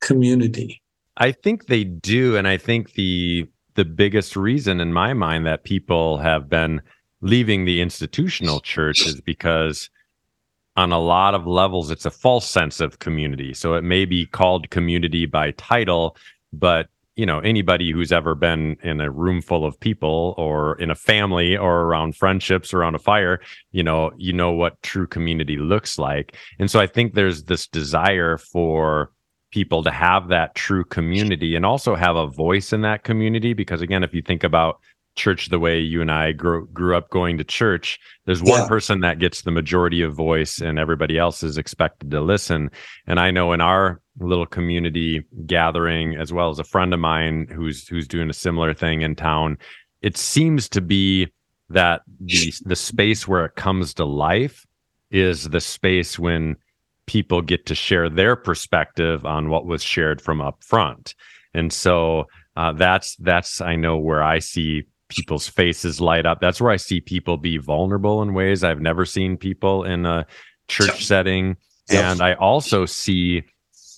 community. 0.00 0.80
I 1.16 1.32
think 1.32 1.66
they 1.66 1.82
do. 1.82 2.36
And 2.36 2.46
I 2.46 2.58
think 2.58 2.92
the 2.92 3.48
the 3.76 3.84
biggest 3.84 4.36
reason 4.36 4.80
in 4.80 4.92
my 4.92 5.12
mind 5.14 5.46
that 5.46 5.64
people 5.64 6.18
have 6.18 6.48
been 6.48 6.82
leaving 7.20 7.64
the 7.64 7.80
institutional 7.80 8.60
church 8.60 9.06
is 9.06 9.20
because 9.20 9.88
on 10.76 10.92
a 10.92 10.98
lot 10.98 11.34
of 11.34 11.46
levels 11.46 11.90
it's 11.90 12.04
a 12.04 12.10
false 12.10 12.48
sense 12.48 12.80
of 12.80 12.98
community. 12.98 13.54
So 13.54 13.74
it 13.74 13.82
may 13.82 14.04
be 14.04 14.26
called 14.26 14.70
community 14.70 15.26
by 15.26 15.52
title 15.52 16.16
but 16.52 16.88
you 17.16 17.26
know 17.26 17.40
anybody 17.40 17.90
who's 17.90 18.12
ever 18.12 18.34
been 18.34 18.76
in 18.82 19.00
a 19.00 19.10
room 19.10 19.40
full 19.40 19.64
of 19.64 19.78
people 19.80 20.34
or 20.36 20.78
in 20.78 20.90
a 20.90 20.94
family 20.94 21.56
or 21.56 21.82
around 21.82 22.14
friendships 22.14 22.72
or 22.72 22.80
around 22.80 22.94
a 22.94 22.98
fire 22.98 23.40
you 23.72 23.82
know 23.82 24.12
you 24.16 24.32
know 24.32 24.52
what 24.52 24.80
true 24.82 25.06
community 25.06 25.56
looks 25.56 25.98
like. 25.98 26.36
And 26.58 26.70
so 26.70 26.78
i 26.78 26.86
think 26.86 27.14
there's 27.14 27.44
this 27.44 27.66
desire 27.66 28.38
for 28.38 29.10
people 29.56 29.82
to 29.82 29.90
have 29.90 30.28
that 30.28 30.54
true 30.54 30.84
community 30.84 31.56
and 31.56 31.64
also 31.64 31.94
have 31.94 32.14
a 32.14 32.26
voice 32.26 32.74
in 32.74 32.82
that 32.82 33.04
community. 33.04 33.54
Because 33.54 33.80
again, 33.80 34.04
if 34.04 34.12
you 34.12 34.20
think 34.20 34.44
about 34.44 34.80
church 35.14 35.48
the 35.48 35.58
way 35.58 35.80
you 35.80 36.02
and 36.02 36.12
I 36.12 36.32
grew 36.32 36.66
grew 36.74 36.94
up 36.94 37.08
going 37.08 37.38
to 37.38 37.44
church, 37.44 37.98
there's 38.26 38.42
one 38.42 38.60
yeah. 38.60 38.68
person 38.68 39.00
that 39.00 39.18
gets 39.18 39.40
the 39.40 39.50
majority 39.50 40.02
of 40.02 40.12
voice 40.14 40.60
and 40.60 40.78
everybody 40.78 41.16
else 41.16 41.42
is 41.42 41.56
expected 41.56 42.10
to 42.10 42.20
listen. 42.20 42.70
And 43.06 43.18
I 43.18 43.30
know 43.30 43.54
in 43.54 43.62
our 43.62 44.02
little 44.18 44.44
community 44.44 45.24
gathering, 45.46 46.16
as 46.16 46.34
well 46.34 46.50
as 46.50 46.58
a 46.58 46.64
friend 46.64 46.92
of 46.92 47.00
mine 47.00 47.48
who's 47.50 47.88
who's 47.88 48.06
doing 48.06 48.28
a 48.28 48.34
similar 48.34 48.74
thing 48.74 49.00
in 49.00 49.16
town, 49.16 49.56
it 50.02 50.18
seems 50.18 50.68
to 50.68 50.82
be 50.82 51.32
that 51.70 52.02
the 52.20 52.52
the 52.66 52.76
space 52.76 53.26
where 53.26 53.46
it 53.46 53.54
comes 53.54 53.94
to 53.94 54.04
life 54.04 54.66
is 55.10 55.48
the 55.48 55.62
space 55.62 56.18
when 56.18 56.56
people 57.06 57.40
get 57.40 57.66
to 57.66 57.74
share 57.74 58.08
their 58.08 58.36
perspective 58.36 59.24
on 59.24 59.48
what 59.48 59.66
was 59.66 59.82
shared 59.82 60.20
from 60.20 60.40
up 60.40 60.62
front. 60.62 61.14
And 61.54 61.72
so 61.72 62.26
uh, 62.56 62.72
that's 62.72 63.16
that's 63.16 63.60
I 63.60 63.76
know 63.76 63.96
where 63.96 64.22
I 64.22 64.38
see 64.40 64.84
people's 65.08 65.48
faces 65.48 66.00
light 66.00 66.26
up. 66.26 66.40
That's 66.40 66.60
where 66.60 66.72
I 66.72 66.76
see 66.76 67.00
people 67.00 67.36
be 67.36 67.58
vulnerable 67.58 68.22
in 68.22 68.34
ways 68.34 68.64
I've 68.64 68.80
never 68.80 69.04
seen 69.04 69.36
people 69.36 69.84
in 69.84 70.04
a 70.04 70.26
church 70.68 70.88
yep. 70.88 70.98
setting. 70.98 71.56
Yep. 71.90 72.04
And 72.04 72.20
I 72.20 72.34
also 72.34 72.86
see 72.86 73.44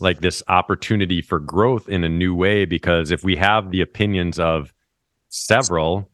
like 0.01 0.21
this 0.21 0.43
opportunity 0.49 1.23
for 1.23 1.41
growth 1.41 1.89
in 1.89 2.05
a 2.05 2.09
new 2.09 2.35
way 2.35 2.65
because 2.65 3.11
if 3.11 3.25
we 3.25 3.37
have 3.37 3.71
the 3.71 3.81
opinions 3.81 4.39
of 4.39 4.73
several, 5.29 6.11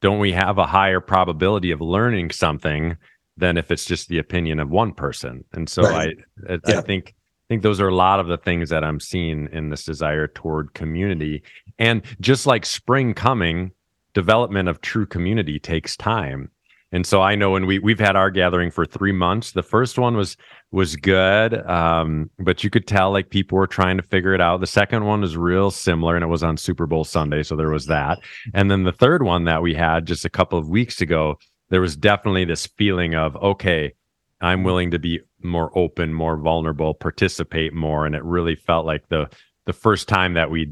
don't 0.00 0.18
we 0.18 0.32
have 0.32 0.58
a 0.58 0.66
higher 0.66 1.00
probability 1.00 1.70
of 1.70 1.80
learning 1.80 2.30
something 2.30 2.96
than 3.40 3.56
if 3.56 3.70
it's 3.70 3.84
just 3.84 4.08
the 4.08 4.18
opinion 4.18 4.60
of 4.60 4.70
one 4.70 4.92
person. 4.92 5.44
And 5.52 5.68
so 5.68 5.82
right. 5.82 6.16
I, 6.48 6.52
I, 6.52 6.58
yeah. 6.66 6.78
I 6.78 6.80
think 6.82 7.14
I 7.16 7.46
think 7.48 7.62
those 7.62 7.80
are 7.80 7.88
a 7.88 7.94
lot 7.94 8.20
of 8.20 8.28
the 8.28 8.38
things 8.38 8.68
that 8.70 8.84
I'm 8.84 9.00
seeing 9.00 9.48
in 9.50 9.70
this 9.70 9.84
desire 9.84 10.28
toward 10.28 10.72
community. 10.74 11.42
And 11.78 12.02
just 12.20 12.46
like 12.46 12.64
spring 12.64 13.12
coming, 13.12 13.72
development 14.14 14.68
of 14.68 14.80
true 14.80 15.06
community 15.06 15.58
takes 15.58 15.96
time. 15.96 16.50
And 16.92 17.06
so 17.06 17.22
I 17.22 17.36
know 17.36 17.52
when 17.52 17.66
we 17.66 17.78
we've 17.78 18.00
had 18.00 18.16
our 18.16 18.30
gathering 18.30 18.70
for 18.70 18.84
three 18.84 19.12
months. 19.12 19.52
The 19.52 19.62
first 19.62 19.96
one 19.98 20.16
was 20.16 20.36
was 20.72 20.96
good, 20.96 21.64
um, 21.68 22.30
but 22.38 22.64
you 22.64 22.70
could 22.70 22.86
tell 22.86 23.12
like 23.12 23.30
people 23.30 23.58
were 23.58 23.68
trying 23.68 23.96
to 23.96 24.02
figure 24.02 24.34
it 24.34 24.40
out. 24.40 24.60
The 24.60 24.66
second 24.66 25.04
one 25.04 25.20
was 25.20 25.36
real 25.36 25.70
similar, 25.70 26.16
and 26.16 26.24
it 26.24 26.28
was 26.28 26.42
on 26.42 26.56
Super 26.56 26.86
Bowl 26.86 27.04
Sunday, 27.04 27.44
so 27.44 27.54
there 27.54 27.70
was 27.70 27.86
that. 27.86 28.18
And 28.54 28.70
then 28.70 28.82
the 28.82 28.92
third 28.92 29.22
one 29.22 29.44
that 29.44 29.62
we 29.62 29.72
had 29.72 30.04
just 30.06 30.24
a 30.24 30.30
couple 30.30 30.58
of 30.58 30.68
weeks 30.68 31.00
ago 31.00 31.38
there 31.70 31.80
was 31.80 31.96
definitely 31.96 32.44
this 32.44 32.66
feeling 32.66 33.14
of 33.14 33.34
okay 33.36 33.92
i'm 34.40 34.62
willing 34.62 34.90
to 34.90 34.98
be 34.98 35.20
more 35.42 35.76
open 35.76 36.12
more 36.12 36.36
vulnerable 36.36 36.92
participate 36.92 37.72
more 37.72 38.04
and 38.04 38.14
it 38.14 38.22
really 38.24 38.54
felt 38.54 38.84
like 38.84 39.08
the 39.08 39.28
the 39.64 39.72
first 39.72 40.08
time 40.08 40.34
that 40.34 40.50
we 40.50 40.70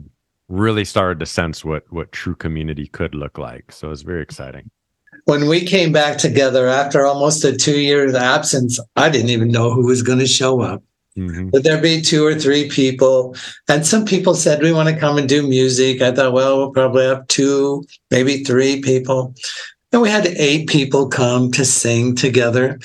really 0.48 0.84
started 0.84 1.18
to 1.18 1.26
sense 1.26 1.64
what 1.64 1.90
what 1.90 2.12
true 2.12 2.34
community 2.34 2.86
could 2.86 3.14
look 3.14 3.38
like 3.38 3.72
so 3.72 3.88
it 3.88 3.90
was 3.90 4.02
very 4.02 4.22
exciting 4.22 4.70
when 5.24 5.48
we 5.48 5.64
came 5.64 5.92
back 5.92 6.18
together 6.18 6.68
after 6.68 7.06
almost 7.06 7.44
a 7.44 7.56
two 7.56 7.80
year 7.80 8.14
absence 8.14 8.78
i 8.96 9.08
didn't 9.08 9.30
even 9.30 9.48
know 9.48 9.72
who 9.72 9.86
was 9.86 10.02
going 10.02 10.18
to 10.18 10.26
show 10.26 10.60
up 10.60 10.82
mm-hmm. 11.16 11.50
Would 11.50 11.64
there 11.64 11.80
be 11.80 12.00
two 12.00 12.24
or 12.24 12.34
three 12.34 12.68
people? 12.68 13.34
And 13.68 13.84
some 13.84 14.04
people 14.04 14.34
said, 14.34 14.62
We 14.62 14.72
want 14.72 14.88
to 14.88 14.96
come 14.96 15.18
and 15.18 15.28
do 15.28 15.46
music. 15.46 16.00
I 16.00 16.12
thought, 16.12 16.32
well, 16.32 16.56
we'll 16.56 16.70
probably 16.70 17.04
have 17.06 17.26
two, 17.26 17.84
maybe 18.12 18.44
three 18.44 18.80
people. 18.80 19.34
And 19.92 20.02
we 20.02 20.10
had 20.10 20.26
eight 20.26 20.68
people 20.68 21.08
come 21.08 21.50
to 21.52 21.64
sing 21.64 22.14
together. 22.14 22.78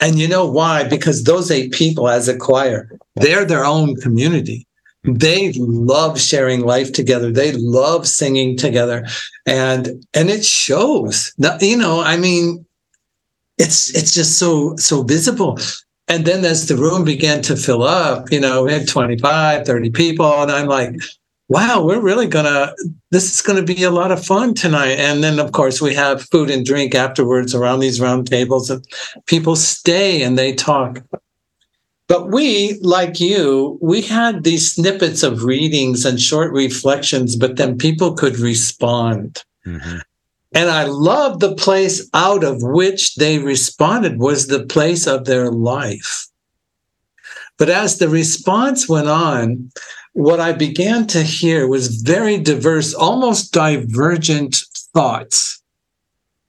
And 0.00 0.18
you 0.18 0.28
know 0.28 0.46
why? 0.46 0.84
Because 0.84 1.24
those 1.24 1.50
eight 1.50 1.72
people, 1.72 2.08
as 2.08 2.28
a 2.28 2.36
choir, 2.36 2.90
they're 3.16 3.44
their 3.44 3.64
own 3.64 3.96
community. 3.96 4.66
They 5.04 5.52
love 5.56 6.20
sharing 6.20 6.62
life 6.62 6.92
together. 6.92 7.30
They 7.30 7.52
love 7.52 8.08
singing 8.08 8.56
together, 8.56 9.06
and 9.46 10.04
and 10.14 10.30
it 10.30 10.44
shows. 10.44 11.32
You 11.60 11.76
know, 11.76 12.02
I 12.02 12.16
mean, 12.16 12.66
it's 13.56 13.94
it's 13.94 14.12
just 14.12 14.38
so 14.38 14.74
so 14.76 15.02
visible. 15.04 15.58
And 16.08 16.24
then 16.24 16.44
as 16.44 16.66
the 16.66 16.76
room 16.76 17.04
began 17.04 17.40
to 17.42 17.56
fill 17.56 17.82
up, 17.82 18.30
you 18.30 18.38
know, 18.38 18.64
we 18.64 18.72
had 18.72 18.86
25, 18.86 19.66
30 19.66 19.90
people, 19.90 20.42
and 20.42 20.52
I'm 20.52 20.66
like, 20.66 20.94
wow, 21.48 21.84
we're 21.84 22.00
really 22.00 22.26
gonna, 22.26 22.72
this 23.10 23.32
is 23.32 23.42
gonna 23.42 23.62
be 23.62 23.82
a 23.82 23.90
lot 23.90 24.12
of 24.12 24.24
fun 24.24 24.54
tonight. 24.54 24.98
And 24.98 25.22
then, 25.22 25.38
of 25.38 25.52
course, 25.52 25.80
we 25.80 25.94
have 25.94 26.22
food 26.22 26.50
and 26.50 26.64
drink 26.64 26.94
afterwards 26.94 27.54
around 27.54 27.80
these 27.80 28.00
round 28.00 28.26
tables, 28.26 28.70
and 28.70 28.84
people 29.26 29.56
stay 29.56 30.22
and 30.22 30.38
they 30.38 30.54
talk. 30.54 31.02
But 32.08 32.30
we, 32.30 32.78
like 32.82 33.18
you, 33.18 33.78
we 33.82 34.00
had 34.00 34.44
these 34.44 34.72
snippets 34.72 35.22
of 35.22 35.44
readings 35.44 36.04
and 36.04 36.20
short 36.20 36.52
reflections, 36.52 37.34
but 37.34 37.56
then 37.56 37.78
people 37.78 38.14
could 38.14 38.38
respond. 38.38 39.42
Mm-hmm. 39.66 39.98
And 40.54 40.70
I 40.70 40.84
love 40.84 41.40
the 41.40 41.54
place 41.54 42.08
out 42.14 42.44
of 42.44 42.62
which 42.62 43.16
they 43.16 43.38
responded 43.38 44.18
was 44.18 44.46
the 44.46 44.64
place 44.64 45.06
of 45.06 45.24
their 45.24 45.50
life. 45.50 46.28
But 47.58 47.70
as 47.70 47.98
the 47.98 48.08
response 48.08 48.88
went 48.88 49.08
on, 49.08 49.70
what 50.16 50.40
I 50.40 50.52
began 50.52 51.06
to 51.08 51.22
hear 51.22 51.68
was 51.68 52.00
very 52.00 52.38
diverse, 52.38 52.94
almost 52.94 53.52
divergent 53.52 54.64
thoughts 54.94 55.62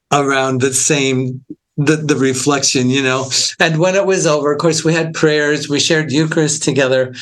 around 0.09 0.61
the 0.61 0.73
same 0.73 1.43
the, 1.75 1.97
the 1.97 2.15
reflection, 2.15 2.89
you 2.89 3.03
know. 3.03 3.29
And 3.59 3.77
when 3.77 3.93
it 3.95 4.05
was 4.05 4.25
over, 4.25 4.53
of 4.53 4.59
course, 4.59 4.85
we 4.85 4.93
had 4.93 5.13
prayers, 5.13 5.67
we 5.67 5.81
shared 5.81 6.13
Eucharist 6.13 6.63
together. 6.63 7.13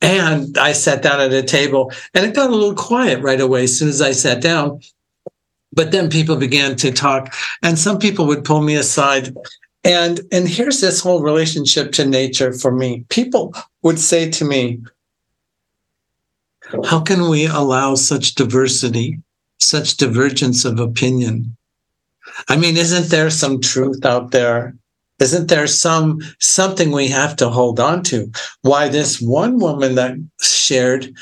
And 0.00 0.58
I 0.58 0.72
sat 0.72 1.02
down 1.02 1.20
at 1.20 1.32
a 1.32 1.42
table 1.42 1.92
and 2.14 2.26
it 2.26 2.34
got 2.34 2.50
a 2.50 2.52
little 2.52 2.74
quiet 2.74 3.22
right 3.22 3.40
away 3.40 3.62
as 3.62 3.78
soon 3.78 3.88
as 3.88 4.02
I 4.02 4.10
sat 4.10 4.42
down. 4.42 4.80
But 5.72 5.92
then 5.92 6.10
people 6.10 6.34
began 6.34 6.74
to 6.76 6.90
talk, 6.90 7.32
and 7.62 7.78
some 7.78 7.98
people 7.98 8.26
would 8.26 8.44
pull 8.44 8.60
me 8.60 8.74
aside. 8.74 9.34
And 9.84 10.20
and 10.32 10.48
here's 10.48 10.80
this 10.80 11.00
whole 11.00 11.22
relationship 11.22 11.92
to 11.92 12.04
nature 12.04 12.52
for 12.52 12.72
me. 12.72 13.06
People 13.08 13.54
would 13.82 14.00
say 14.00 14.28
to 14.32 14.44
me, 14.44 14.82
how 16.84 17.00
can 17.00 17.28
we 17.28 17.46
allow 17.46 17.94
such 17.94 18.34
diversity 18.34 19.18
such 19.62 19.96
divergence 19.96 20.64
of 20.64 20.80
opinion? 20.80 21.56
I 22.48 22.56
mean, 22.56 22.76
isn't 22.76 23.10
there 23.10 23.30
some 23.30 23.60
truth 23.60 24.04
out 24.04 24.30
there? 24.30 24.74
Isn't 25.18 25.48
there 25.48 25.66
some 25.66 26.20
something 26.40 26.90
we 26.90 27.08
have 27.08 27.36
to 27.36 27.48
hold 27.48 27.78
on 27.78 28.02
to? 28.04 28.30
Why 28.62 28.88
this 28.88 29.20
one 29.20 29.58
woman 29.58 29.94
that 29.94 30.16
shared, 30.40 31.12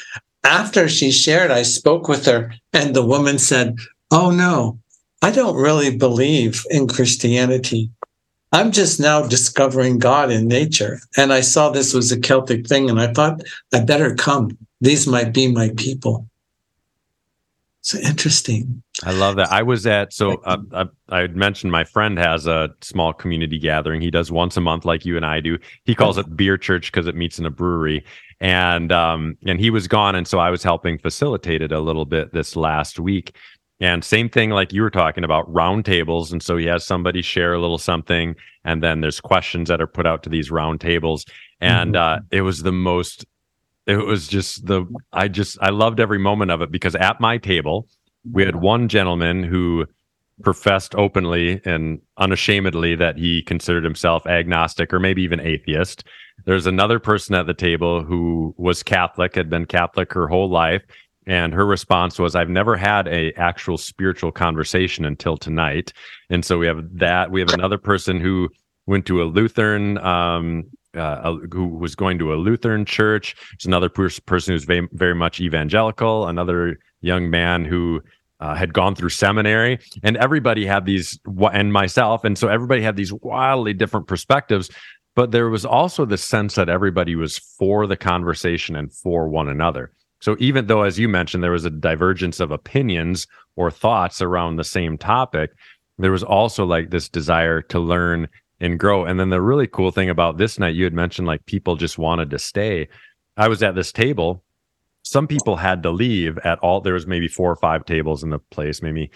after 0.43 0.89
she 0.89 1.13
shared, 1.13 1.51
I 1.51 1.63
spoke 1.63 2.09
with 2.09 2.25
her, 2.27 2.53
and 2.73 2.95
the 2.95 3.05
woman 3.05 3.39
said, 3.39 3.77
Oh 4.11 4.31
no, 4.31 4.79
I 5.21 5.31
don't 5.31 5.57
really 5.57 5.97
believe 5.97 6.65
in 6.71 6.89
Christianity. 6.89 7.91
I'm 8.53 8.73
just 8.73 8.99
now 8.99 9.27
discovering 9.27 9.99
God 9.99 10.31
in 10.31 10.49
nature. 10.49 11.01
And 11.17 11.33
I 11.33 11.41
saw 11.41 11.71
this 11.71 11.95
was 11.95 12.11
a 12.11 12.19
Celtic 12.19 12.67
thing, 12.67 12.91
and 12.91 13.01
I 13.01 13.13
thought 13.13 13.43
I 13.73 13.81
better 13.81 14.15
come. 14.15 14.57
These 14.81 15.07
might 15.07 15.33
be 15.33 15.53
my 15.53 15.71
people. 15.77 16.27
So 17.83 17.99
interesting. 17.99 18.83
I 19.05 19.13
love 19.13 19.37
that. 19.37 19.51
I 19.51 19.63
was 19.63 19.87
at 19.87 20.13
so 20.13 20.35
uh, 20.45 20.59
I, 20.73 20.85
I 21.09 21.27
mentioned 21.29 21.73
my 21.73 21.85
friend 21.85 22.19
has 22.19 22.47
a 22.47 22.69
small 22.83 23.13
community 23.15 23.59
gathering. 23.59 24.03
He 24.03 24.11
does 24.11 24.31
once 24.31 24.57
a 24.57 24.61
month, 24.61 24.85
like 24.85 25.07
you 25.07 25.17
and 25.17 25.25
I 25.25 25.41
do. 25.41 25.59
He 25.85 25.95
calls 25.95 26.19
it 26.19 26.37
beer 26.37 26.59
church 26.59 26.93
because 26.93 27.07
it 27.07 27.15
meets 27.15 27.39
in 27.39 27.47
a 27.47 27.51
brewery, 27.51 28.05
and 28.41 28.93
um 28.93 29.39
and 29.47 29.59
he 29.59 29.71
was 29.71 29.89
gone, 29.89 30.15
and 30.15 30.29
so 30.29 30.39
I 30.39 30.51
was 30.51 30.63
helping 30.63 30.99
facilitate 30.99 31.63
it 31.63 31.73
a 31.73 31.81
little 31.81 32.05
bit 32.05 32.33
this 32.33 32.55
last 32.55 33.01
week. 33.01 33.35
And 33.81 34.05
same 34.05 34.29
thing, 34.29 34.51
like 34.51 34.73
you 34.73 34.83
were 34.83 34.91
talking 34.91 35.25
about 35.25 35.51
round 35.53 35.87
tables. 35.87 36.33
And 36.33 36.43
so 36.43 36.57
he 36.57 36.67
has 36.67 36.87
somebody 36.87 37.23
share 37.23 37.55
a 37.55 37.61
little 37.61 37.79
something, 37.79 38.37
and 38.65 38.83
then 38.83 39.01
there's 39.01 39.21
questions 39.21 39.69
that 39.69 39.81
are 39.81 39.87
put 39.87 40.07
out 40.07 40.23
to 40.25 40.29
these 40.29 40.51
round 40.51 40.81
tables. 40.81 41.25
And 41.61 41.95
mm-hmm. 41.95 42.23
uh, 42.23 42.25
it 42.31 42.43
was 42.43 42.63
the 42.63 42.73
most 42.73 43.25
it 43.87 43.97
was 43.97 44.29
just 44.29 44.67
the 44.67 44.87
I 45.13 45.29
just 45.29 45.59
I 45.61 45.71
loved 45.71 46.01
every 46.01 46.19
moment 46.19 46.51
of 46.51 46.63
it 46.63 46.71
because 46.71 46.95
at 46.95 47.21
my 47.21 47.39
table 47.39 47.89
we 48.31 48.45
had 48.45 48.57
one 48.57 48.89
gentleman 48.89 49.43
who 49.43 49.87
professed 50.43 50.95
openly 50.95 51.61
and 51.65 52.01
unashamedly 52.17 52.95
that 52.95 53.19
he 53.19 53.43
considered 53.43 53.85
himself 53.85 54.27
agnostic 54.27 54.93
or 54.93 55.01
maybe 55.01 55.23
even 55.23 55.41
atheist. 55.41 56.05
There's 56.47 56.67
another 56.67 56.99
person 56.99 57.35
at 57.35 57.47
the 57.47 57.55
table 57.55 58.03
who 58.03 58.55
was 58.57 58.83
Catholic, 58.83 59.35
had 59.35 59.51
been 59.51 59.67
Catholic 59.67 60.13
her 60.13 60.29
whole 60.29 60.49
life, 60.49 60.83
and 61.31 61.55
her 61.55 61.65
response 61.65 62.19
was 62.19 62.35
I've 62.35 62.49
never 62.49 62.77
had 62.77 63.07
a 63.07 63.33
actual 63.35 63.79
spiritual 63.79 64.33
conversation 64.33 65.05
until 65.05 65.37
tonight. 65.37 65.93
And 66.29 66.45
so 66.45 66.59
we 66.59 66.67
have 66.67 66.83
that. 66.99 67.31
We 67.31 67.39
have 67.39 67.51
another 67.53 67.79
person 67.79 68.19
who 68.19 68.49
went 68.87 69.07
to 69.07 69.23
a 69.23 69.27
Lutheran 69.27 69.97
um, 69.99 70.65
uh, 70.97 71.35
who 71.53 71.69
was 71.69 71.95
going 71.95 72.19
to 72.19 72.35
a 72.35 72.35
Lutheran 72.35 72.85
church. 72.85 73.37
There's 73.53 73.67
another 73.67 73.89
pers- 73.89 74.19
person 74.19 74.55
who's 74.55 74.65
very, 74.65 74.89
very 74.91 75.15
much 75.15 75.41
evangelical. 75.41 76.27
Another 76.27 76.81
young 77.01 77.31
man 77.31 77.65
who 77.65 78.03
uh, 78.41 78.57
had 78.57 78.73
gone 78.73 78.97
through 78.97 79.11
seminary, 79.11 79.79
and 80.03 80.17
everybody 80.17 80.67
had 80.67 80.85
these, 80.85 81.17
and 81.53 81.73
myself, 81.73 82.25
and 82.25 82.37
so 82.37 82.49
everybody 82.49 82.83
had 82.83 82.97
these 82.97 83.13
wildly 83.13 83.73
different 83.73 84.09
perspectives. 84.09 84.69
But 85.15 85.31
there 85.31 85.49
was 85.49 85.65
also 85.65 86.05
the 86.05 86.19
sense 86.19 86.57
that 86.57 86.69
everybody 86.69 87.15
was 87.15 87.39
for 87.39 87.87
the 87.87 87.97
conversation 87.97 88.75
and 88.75 88.93
for 88.93 89.29
one 89.29 89.49
another. 89.49 89.93
So 90.21 90.37
even 90.39 90.67
though, 90.67 90.83
as 90.83 90.99
you 90.99 91.09
mentioned, 91.09 91.43
there 91.43 91.51
was 91.51 91.65
a 91.65 91.71
divergence 91.71 92.41
of 92.41 92.51
opinions 92.51 93.27
or 93.57 93.71
thoughts 93.71 94.21
around 94.21 94.57
the 94.57 94.65
same 94.65 94.99
topic, 94.99 95.51
there 95.99 96.13
was 96.13 96.23
also 96.23 96.65
like 96.65 96.91
this 96.91 97.09
desire 97.09 97.63
to 97.63 97.79
learn 97.79 98.29
and 98.61 98.79
grow. 98.79 99.05
And 99.05 99.19
then 99.19 99.31
the 99.31 99.41
really 99.41 99.67
cool 99.67 99.91
thing 99.91 100.11
about 100.11 100.37
this 100.37 100.59
night, 100.59 100.75
you 100.75 100.85
had 100.85 100.93
mentioned 100.93 101.27
like 101.27 101.45
people 101.47 101.77
just 101.77 101.99
wanted 101.99 102.31
to 102.31 102.39
stay. 102.39 102.89
I 103.37 103.49
was 103.49 103.63
at 103.63 103.75
this 103.75 103.93
table. 103.93 104.43
Some 105.03 105.27
people 105.27 105.57
had 105.57 105.83
to 105.83 105.91
leave 105.91 106.39
at 106.39 106.59
all. 106.59 106.81
There 106.81 106.95
was 106.95 107.07
maybe 107.07 107.29
four 107.29 107.51
or 107.51 107.57
five 107.57 107.87
tables 107.87 108.23
in 108.23 108.31
the 108.31 108.39
place, 108.39 108.83
maybe 108.83 109.11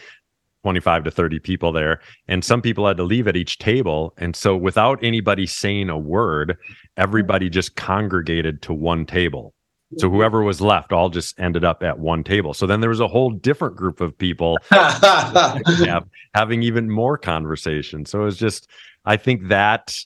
25 0.63 1.05
to 1.05 1.11
30 1.11 1.41
people 1.41 1.73
there. 1.73 2.01
And 2.27 2.43
some 2.43 2.63
people 2.63 2.87
had 2.87 2.97
to 2.97 3.03
leave 3.03 3.29
at 3.29 3.37
each 3.37 3.59
table. 3.59 4.15
And 4.17 4.35
so 4.35 4.57
without 4.57 4.99
anybody 5.05 5.47
saying 5.47 5.91
a 5.91 5.99
word, 5.99 6.51
mm-hmm. 6.51 6.73
everybody 6.97 7.51
just 7.51 7.77
congregated 7.77 8.63
to 8.63 8.73
one 8.73 9.05
table. 9.05 9.53
So 9.99 10.11
whoever 10.11 10.43
was 10.43 10.61
left 10.61 10.93
all 10.93 11.09
just 11.09 11.39
ended 11.39 11.65
up 11.65 11.83
at 11.83 11.99
one 11.99 12.25
table. 12.25 12.53
So 12.55 12.67
then 12.67 12.81
there 12.81 12.91
was 12.91 13.01
a 13.01 13.09
whole 13.09 13.31
different 13.31 13.77
group 13.77 14.01
of 14.01 14.17
people 14.17 14.59
have, 14.71 16.09
having 16.35 16.63
even 16.63 16.91
more 16.91 17.17
conversation. 17.17 18.05
So 18.05 18.23
it 18.23 18.25
was 18.25 18.39
just 18.39 18.69
I 19.05 19.17
think 19.17 19.49
that 19.49 19.97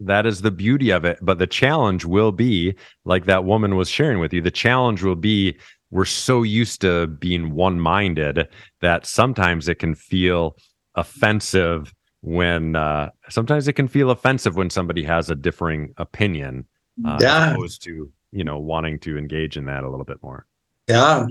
that 0.00 0.26
is 0.26 0.42
the 0.42 0.50
beauty 0.50 0.90
of 0.90 1.04
it. 1.04 1.18
But 1.22 1.38
the 1.38 1.46
challenge 1.46 2.04
will 2.04 2.32
be, 2.32 2.74
like 3.04 3.24
that 3.26 3.44
woman 3.44 3.76
was 3.76 3.88
sharing 3.88 4.18
with 4.20 4.32
you, 4.32 4.42
the 4.42 4.50
challenge 4.50 5.02
will 5.02 5.16
be 5.16 5.56
we're 5.90 6.04
so 6.04 6.42
used 6.42 6.82
to 6.82 7.06
being 7.06 7.54
one 7.54 7.80
minded 7.80 8.46
that 8.80 9.06
sometimes 9.06 9.68
it 9.68 9.76
can 9.76 9.94
feel 9.94 10.56
offensive 10.94 11.94
when 12.20 12.76
uh, 12.76 13.10
sometimes 13.30 13.68
it 13.68 13.72
can 13.72 13.88
feel 13.88 14.10
offensive 14.10 14.56
when 14.56 14.68
somebody 14.68 15.02
has 15.02 15.30
a 15.30 15.34
differing 15.34 15.94
opinion 15.96 16.66
uh, 17.06 17.16
yeah. 17.20 17.46
as 17.46 17.52
opposed 17.54 17.82
to 17.84 18.12
you 18.32 18.44
know 18.44 18.58
wanting 18.58 18.98
to 18.98 19.18
engage 19.18 19.56
in 19.56 19.66
that 19.66 19.84
a 19.84 19.90
little 19.90 20.04
bit 20.04 20.22
more 20.22 20.46
yeah 20.88 21.26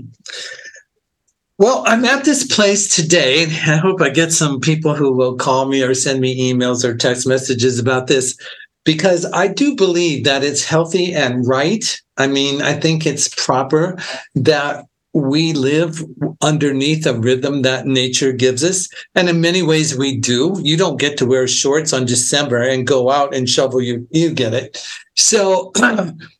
well, 1.60 1.82
I'm 1.88 2.04
at 2.04 2.24
this 2.24 2.46
place 2.46 2.94
today, 2.94 3.44
I 3.66 3.76
hope 3.76 4.00
I 4.00 4.10
get 4.10 4.32
some 4.32 4.60
people 4.60 4.94
who 4.94 5.12
will 5.12 5.36
call 5.36 5.66
me 5.66 5.82
or 5.82 5.92
send 5.92 6.20
me 6.20 6.52
emails 6.52 6.84
or 6.84 6.96
text 6.96 7.26
messages 7.26 7.78
about 7.78 8.06
this 8.06 8.36
because 8.84 9.26
I 9.32 9.48
do 9.48 9.74
believe 9.74 10.24
that 10.24 10.44
it's 10.44 10.64
healthy 10.64 11.12
and 11.12 11.46
right. 11.46 12.00
I 12.16 12.28
mean, 12.28 12.62
I 12.62 12.74
think 12.74 13.04
it's 13.04 13.28
proper 13.28 13.98
that 14.36 14.86
we 15.14 15.52
live 15.52 16.02
underneath 16.42 17.04
a 17.06 17.18
rhythm 17.18 17.62
that 17.62 17.86
nature 17.86 18.32
gives 18.32 18.62
us. 18.62 18.88
And 19.16 19.28
in 19.28 19.40
many 19.40 19.62
ways, 19.62 19.96
we 19.96 20.16
do. 20.16 20.56
You 20.62 20.76
don't 20.76 21.00
get 21.00 21.18
to 21.18 21.26
wear 21.26 21.48
shorts 21.48 21.92
on 21.92 22.06
December 22.06 22.62
and 22.62 22.86
go 22.86 23.10
out 23.10 23.34
and 23.34 23.48
shovel 23.48 23.80
you, 23.80 24.06
you 24.10 24.32
get 24.32 24.54
it. 24.54 24.82
So, 25.16 25.72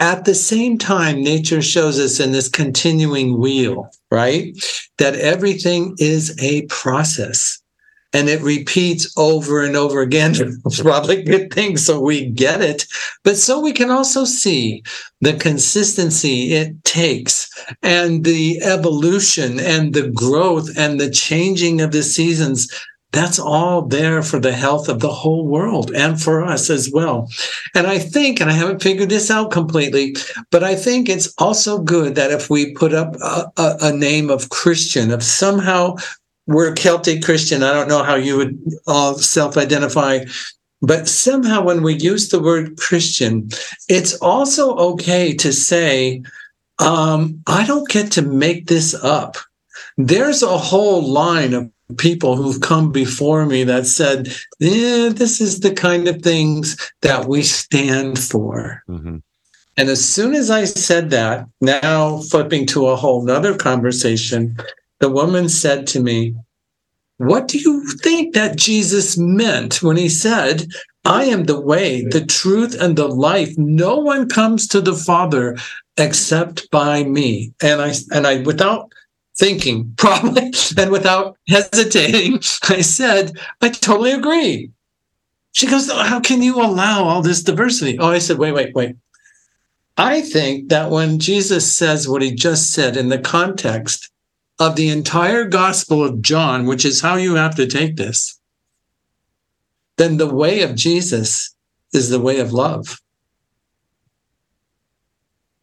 At 0.00 0.24
the 0.24 0.34
same 0.34 0.78
time, 0.78 1.22
nature 1.22 1.60
shows 1.60 1.98
us 1.98 2.20
in 2.20 2.30
this 2.30 2.48
continuing 2.48 3.38
wheel, 3.38 3.90
right? 4.12 4.54
That 4.98 5.16
everything 5.16 5.96
is 5.98 6.36
a 6.40 6.66
process 6.66 7.60
and 8.12 8.28
it 8.28 8.40
repeats 8.40 9.12
over 9.18 9.62
and 9.62 9.76
over 9.76 10.00
again. 10.00 10.34
It's 10.66 10.80
probably 10.80 11.18
a 11.18 11.24
good 11.24 11.52
thing 11.52 11.76
so 11.76 12.00
we 12.00 12.26
get 12.30 12.62
it, 12.62 12.86
but 13.24 13.36
so 13.36 13.60
we 13.60 13.72
can 13.72 13.90
also 13.90 14.24
see 14.24 14.82
the 15.20 15.34
consistency 15.34 16.52
it 16.52 16.84
takes 16.84 17.50
and 17.82 18.24
the 18.24 18.60
evolution 18.62 19.58
and 19.58 19.94
the 19.94 20.10
growth 20.10 20.70
and 20.76 21.00
the 21.00 21.10
changing 21.10 21.80
of 21.80 21.90
the 21.90 22.02
seasons 22.02 22.68
that's 23.12 23.38
all 23.38 23.82
there 23.82 24.22
for 24.22 24.38
the 24.38 24.52
health 24.52 24.88
of 24.88 25.00
the 25.00 25.12
whole 25.12 25.46
world 25.46 25.90
and 25.94 26.20
for 26.20 26.44
us 26.44 26.68
as 26.68 26.90
well. 26.92 27.28
And 27.74 27.86
I 27.86 27.98
think, 27.98 28.40
and 28.40 28.50
I 28.50 28.52
haven't 28.52 28.82
figured 28.82 29.08
this 29.08 29.30
out 29.30 29.50
completely, 29.50 30.14
but 30.50 30.62
I 30.62 30.74
think 30.74 31.08
it's 31.08 31.32
also 31.38 31.78
good 31.78 32.16
that 32.16 32.30
if 32.30 32.50
we 32.50 32.74
put 32.74 32.92
up 32.92 33.16
a, 33.16 33.50
a, 33.56 33.76
a 33.82 33.92
name 33.92 34.28
of 34.28 34.50
Christian, 34.50 35.10
of 35.10 35.22
somehow 35.22 35.96
we're 36.46 36.74
Celtic 36.74 37.22
Christian, 37.22 37.62
I 37.62 37.72
don't 37.72 37.88
know 37.88 38.02
how 38.02 38.14
you 38.14 38.36
would 38.36 38.58
all 38.86 39.14
self 39.14 39.56
identify. 39.56 40.24
But 40.80 41.08
somehow, 41.08 41.62
when 41.62 41.82
we 41.82 41.94
use 41.94 42.28
the 42.28 42.40
word 42.40 42.76
Christian, 42.76 43.48
it's 43.88 44.14
also 44.18 44.76
okay 44.76 45.34
to 45.34 45.52
say, 45.52 46.22
um, 46.78 47.42
I 47.48 47.66
don't 47.66 47.88
get 47.88 48.12
to 48.12 48.22
make 48.22 48.68
this 48.68 48.94
up. 48.94 49.36
There's 49.96 50.42
a 50.42 50.56
whole 50.56 51.02
line 51.02 51.52
of 51.52 51.68
people 51.96 52.36
who've 52.36 52.60
come 52.60 52.92
before 52.92 53.46
me 53.46 53.64
that 53.64 53.86
said, 53.86 54.28
yeah, 54.58 55.08
this 55.08 55.40
is 55.40 55.60
the 55.60 55.72
kind 55.72 56.06
of 56.06 56.22
things 56.22 56.76
that 57.02 57.26
we 57.26 57.42
stand 57.42 58.18
for. 58.18 58.82
Mm-hmm. 58.88 59.16
And 59.76 59.88
as 59.88 60.04
soon 60.04 60.34
as 60.34 60.50
I 60.50 60.64
said 60.64 61.10
that, 61.10 61.46
now 61.60 62.18
flipping 62.18 62.66
to 62.66 62.88
a 62.88 62.96
whole 62.96 63.22
nother 63.22 63.56
conversation, 63.56 64.56
the 64.98 65.08
woman 65.08 65.48
said 65.48 65.86
to 65.88 66.00
me, 66.00 66.34
What 67.18 67.46
do 67.46 67.58
you 67.58 67.86
think 68.02 68.34
that 68.34 68.56
Jesus 68.56 69.16
meant 69.16 69.82
when 69.82 69.96
he 69.96 70.08
said, 70.08 70.66
I 71.04 71.24
am 71.24 71.44
the 71.44 71.58
way, 71.58 72.02
the 72.02 72.24
truth, 72.24 72.76
and 72.78 72.96
the 72.96 73.08
life. 73.08 73.56
No 73.56 73.96
one 73.96 74.28
comes 74.28 74.68
to 74.68 74.80
the 74.80 74.94
Father 74.94 75.56
except 75.96 76.70
by 76.70 77.04
me. 77.04 77.54
And 77.62 77.80
I 77.80 77.94
and 78.12 78.26
I 78.26 78.42
without 78.42 78.92
thinking, 79.38 79.94
probably, 79.96 80.52
and 80.76 80.90
without 80.90 81.36
hesitating, 81.48 82.34
I 82.68 82.80
said, 82.82 83.32
I 83.60 83.70
totally 83.70 84.12
agree. 84.12 84.70
She 85.52 85.66
goes, 85.66 85.88
oh, 85.90 86.02
How 86.02 86.20
can 86.20 86.42
you 86.42 86.60
allow 86.60 87.04
all 87.04 87.22
this 87.22 87.42
diversity? 87.42 87.98
Oh, 87.98 88.10
I 88.10 88.18
said, 88.18 88.38
Wait, 88.38 88.52
wait, 88.52 88.74
wait. 88.74 88.96
I 89.96 90.20
think 90.20 90.68
that 90.68 90.90
when 90.90 91.18
Jesus 91.18 91.76
says 91.76 92.08
what 92.08 92.22
he 92.22 92.32
just 92.32 92.72
said 92.72 92.96
in 92.96 93.08
the 93.08 93.18
context 93.18 94.10
of 94.60 94.76
the 94.76 94.90
entire 94.90 95.44
Gospel 95.44 96.04
of 96.04 96.22
John, 96.22 96.66
which 96.66 96.84
is 96.84 97.00
how 97.00 97.16
you 97.16 97.34
have 97.34 97.56
to 97.56 97.66
take 97.66 97.96
this, 97.96 98.38
then 99.96 100.16
the 100.16 100.32
way 100.32 100.62
of 100.62 100.76
Jesus 100.76 101.54
is 101.92 102.10
the 102.10 102.20
way 102.20 102.38
of 102.38 102.52
love. 102.52 103.00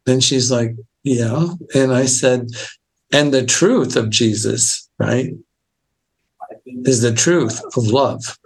Then 0.04 0.20
she's 0.20 0.50
like, 0.50 0.76
Yeah. 1.02 1.46
And 1.74 1.92
I 1.92 2.04
said, 2.04 2.48
And 3.12 3.32
the 3.32 3.44
truth 3.44 3.96
of 3.96 4.10
Jesus, 4.10 4.88
right, 4.98 5.32
is 6.66 7.00
the 7.00 7.14
truth 7.14 7.60
of 7.76 7.86
love. 7.86 8.38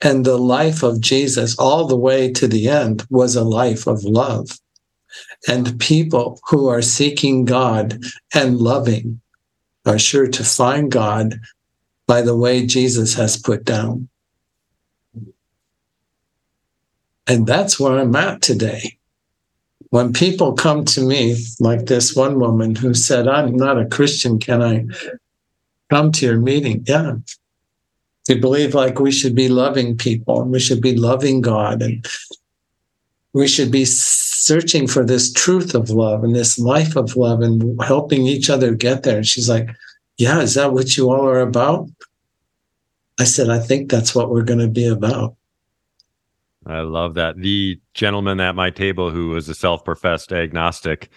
And 0.00 0.24
the 0.24 0.38
life 0.38 0.82
of 0.82 1.00
Jesus, 1.00 1.58
all 1.58 1.86
the 1.86 1.96
way 1.96 2.32
to 2.32 2.46
the 2.46 2.68
end, 2.68 3.04
was 3.10 3.34
a 3.34 3.44
life 3.44 3.86
of 3.86 4.04
love. 4.04 4.48
And 5.48 5.78
people 5.80 6.40
who 6.48 6.68
are 6.68 6.82
seeking 6.82 7.44
God 7.44 8.00
and 8.34 8.58
loving 8.58 9.20
are 9.86 9.98
sure 9.98 10.28
to 10.28 10.44
find 10.44 10.90
God 10.90 11.40
by 12.06 12.22
the 12.22 12.36
way 12.36 12.66
Jesus 12.66 13.14
has 13.14 13.36
put 13.36 13.64
down. 13.64 14.08
And 17.26 17.46
that's 17.46 17.78
where 17.78 17.98
I'm 17.98 18.16
at 18.16 18.40
today. 18.40 18.97
When 19.90 20.12
people 20.12 20.52
come 20.52 20.84
to 20.86 21.00
me, 21.00 21.36
like 21.60 21.86
this 21.86 22.14
one 22.14 22.38
woman 22.38 22.74
who 22.74 22.92
said, 22.92 23.26
I'm 23.26 23.56
not 23.56 23.80
a 23.80 23.86
Christian, 23.86 24.38
can 24.38 24.62
I 24.62 24.84
come 25.90 26.12
to 26.12 26.26
your 26.26 26.38
meeting? 26.38 26.84
Yeah, 26.86 27.16
we 28.28 28.34
believe 28.34 28.74
like 28.74 29.00
we 29.00 29.10
should 29.10 29.34
be 29.34 29.48
loving 29.48 29.96
people 29.96 30.42
and 30.42 30.50
we 30.50 30.60
should 30.60 30.82
be 30.82 30.94
loving 30.94 31.40
God 31.40 31.80
and 31.80 32.06
we 33.32 33.48
should 33.48 33.70
be 33.70 33.84
searching 33.86 34.86
for 34.86 35.04
this 35.04 35.32
truth 35.32 35.74
of 35.74 35.90
love 35.90 36.24
and 36.24 36.34
this 36.34 36.58
life 36.58 36.96
of 36.96 37.16
love 37.16 37.40
and 37.40 37.82
helping 37.82 38.26
each 38.26 38.50
other 38.50 38.74
get 38.74 39.02
there. 39.02 39.18
And 39.18 39.26
she's 39.26 39.48
like, 39.48 39.68
Yeah, 40.18 40.40
is 40.40 40.54
that 40.54 40.72
what 40.72 40.96
you 40.96 41.10
all 41.10 41.26
are 41.26 41.40
about? 41.40 41.88
I 43.18 43.24
said, 43.24 43.48
I 43.48 43.58
think 43.58 43.90
that's 43.90 44.14
what 44.14 44.30
we're 44.30 44.42
going 44.42 44.60
to 44.60 44.68
be 44.68 44.86
about. 44.86 45.37
I 46.68 46.80
love 46.80 47.14
that. 47.14 47.36
The 47.38 47.80
gentleman 47.94 48.40
at 48.40 48.54
my 48.54 48.70
table 48.70 49.10
who 49.10 49.30
was 49.30 49.48
a 49.48 49.54
self 49.54 49.84
professed 49.84 50.32
agnostic 50.32 51.08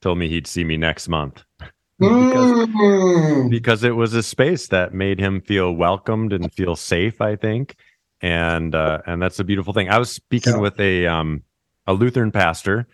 told 0.00 0.18
me 0.18 0.28
he'd 0.28 0.46
see 0.46 0.64
me 0.64 0.76
next 0.76 1.08
month 1.08 1.42
because, 1.98 2.68
Mm. 2.68 3.50
because 3.50 3.84
it 3.84 3.96
was 3.96 4.14
a 4.14 4.22
space 4.22 4.68
that 4.68 4.94
made 4.94 5.18
him 5.18 5.40
feel 5.42 5.72
welcomed 5.72 6.32
and 6.32 6.50
feel 6.54 6.74
safe 6.76 7.20
i 7.20 7.36
think 7.36 7.76
and 8.22 8.74
uh, 8.74 9.00
and 9.06 9.20
that's 9.20 9.38
a 9.38 9.44
beautiful 9.44 9.74
thing 9.74 9.90
i 9.90 9.98
was 9.98 10.10
speaking 10.10 10.54
Yeah. 10.54 10.60
with 10.60 10.80
a 10.80 11.06
um 11.06 11.42
a 11.86 11.92
lutheran 11.92 12.30
pastor 12.30 12.86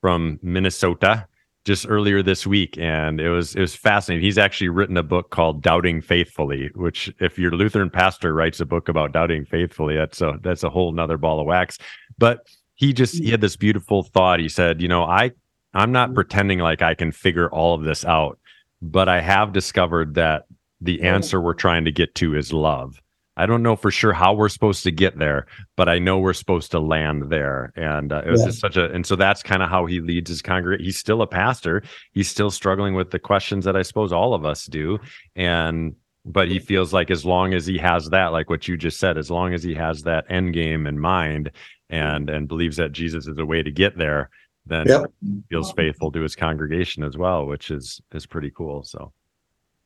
from 0.00 0.38
minnesota 0.42 1.26
just 1.64 1.86
earlier 1.88 2.22
this 2.22 2.46
week 2.46 2.76
and 2.78 3.20
it 3.20 3.30
was 3.30 3.54
it 3.54 3.60
was 3.60 3.74
fascinating. 3.74 4.24
He's 4.24 4.38
actually 4.38 4.68
written 4.68 4.96
a 4.96 5.02
book 5.02 5.30
called 5.30 5.62
doubting 5.62 6.00
faithfully 6.00 6.70
which 6.74 7.12
if 7.20 7.38
your 7.38 7.52
lutheran 7.52 7.90
pastor 7.90 8.34
writes 8.34 8.60
a 8.60 8.66
book 8.66 8.88
about 8.88 9.12
doubting 9.12 9.44
faithfully 9.44 9.94
that's 9.96 10.20
a 10.20 10.38
that's 10.42 10.64
a 10.64 10.70
whole 10.70 10.92
nother 10.92 11.18
ball 11.18 11.40
of 11.40 11.46
wax. 11.46 11.78
But 12.18 12.46
he 12.74 12.92
just 12.92 13.16
he 13.16 13.30
had 13.30 13.40
this 13.40 13.56
beautiful 13.56 14.02
thought. 14.02 14.40
He 14.40 14.48
said 14.48 14.82
you 14.82 14.88
know 14.88 15.04
i 15.04 15.30
i'm 15.74 15.92
not 15.92 16.08
mm-hmm. 16.08 16.16
pretending 16.16 16.58
like 16.58 16.82
i 16.82 16.94
can 16.94 17.12
figure 17.12 17.48
all 17.50 17.74
of 17.74 17.84
this 17.84 18.04
out 18.04 18.38
but 18.82 19.08
I 19.08 19.20
have 19.20 19.52
discovered 19.52 20.14
that 20.14 20.46
the 20.80 21.02
answer 21.02 21.40
we're 21.40 21.54
trying 21.54 21.84
to 21.84 21.92
get 21.92 22.16
to 22.16 22.34
is 22.34 22.52
love. 22.52 23.00
I 23.36 23.46
don't 23.46 23.62
know 23.62 23.76
for 23.76 23.90
sure 23.90 24.12
how 24.12 24.34
we're 24.34 24.48
supposed 24.50 24.82
to 24.84 24.90
get 24.90 25.18
there, 25.18 25.46
but 25.76 25.88
I 25.88 25.98
know 25.98 26.18
we're 26.18 26.34
supposed 26.34 26.70
to 26.72 26.78
land 26.78 27.30
there. 27.30 27.72
And 27.76 28.12
uh, 28.12 28.22
it 28.26 28.30
was 28.30 28.40
Yeah. 28.40 28.46
just 28.48 28.60
such 28.60 28.76
a, 28.76 28.90
and 28.92 29.06
so 29.06 29.16
that's 29.16 29.42
kind 29.42 29.62
of 29.62 29.70
how 29.70 29.86
he 29.86 30.00
leads 30.00 30.28
his 30.28 30.42
congregation. 30.42 30.84
He's 30.84 30.98
still 30.98 31.22
a 31.22 31.26
pastor. 31.26 31.82
He's 32.12 32.28
still 32.28 32.50
struggling 32.50 32.94
with 32.94 33.10
the 33.10 33.18
questions 33.18 33.64
that 33.64 33.76
I 33.76 33.82
suppose 33.82 34.12
all 34.12 34.34
of 34.34 34.44
us 34.44 34.66
do. 34.66 34.98
And, 35.34 35.94
but 36.26 36.48
he 36.48 36.58
feels 36.58 36.92
like 36.92 37.10
as 37.10 37.24
long 37.24 37.54
as 37.54 37.66
he 37.66 37.78
has 37.78 38.10
that, 38.10 38.32
like 38.32 38.50
what 38.50 38.68
you 38.68 38.76
just 38.76 39.00
said, 39.00 39.16
as 39.16 39.30
long 39.30 39.54
as 39.54 39.62
he 39.62 39.74
has 39.74 40.02
that 40.02 40.26
end 40.30 40.52
game 40.52 40.86
in 40.86 40.98
mind 40.98 41.50
and, 41.88 42.28
and 42.28 42.48
believes 42.48 42.76
that 42.76 42.92
Jesus 42.92 43.26
is 43.26 43.38
a 43.38 43.46
way 43.46 43.62
to 43.62 43.70
get 43.70 43.96
there, 43.96 44.28
then 44.66 44.86
Yep. 44.86 45.10
feels 45.48 45.72
faithful 45.72 46.12
to 46.12 46.20
his 46.20 46.36
congregation 46.36 47.02
as 47.02 47.16
well, 47.16 47.46
which 47.46 47.70
is 47.72 48.00
is 48.12 48.26
pretty 48.26 48.50
cool. 48.50 48.84
So 48.84 49.12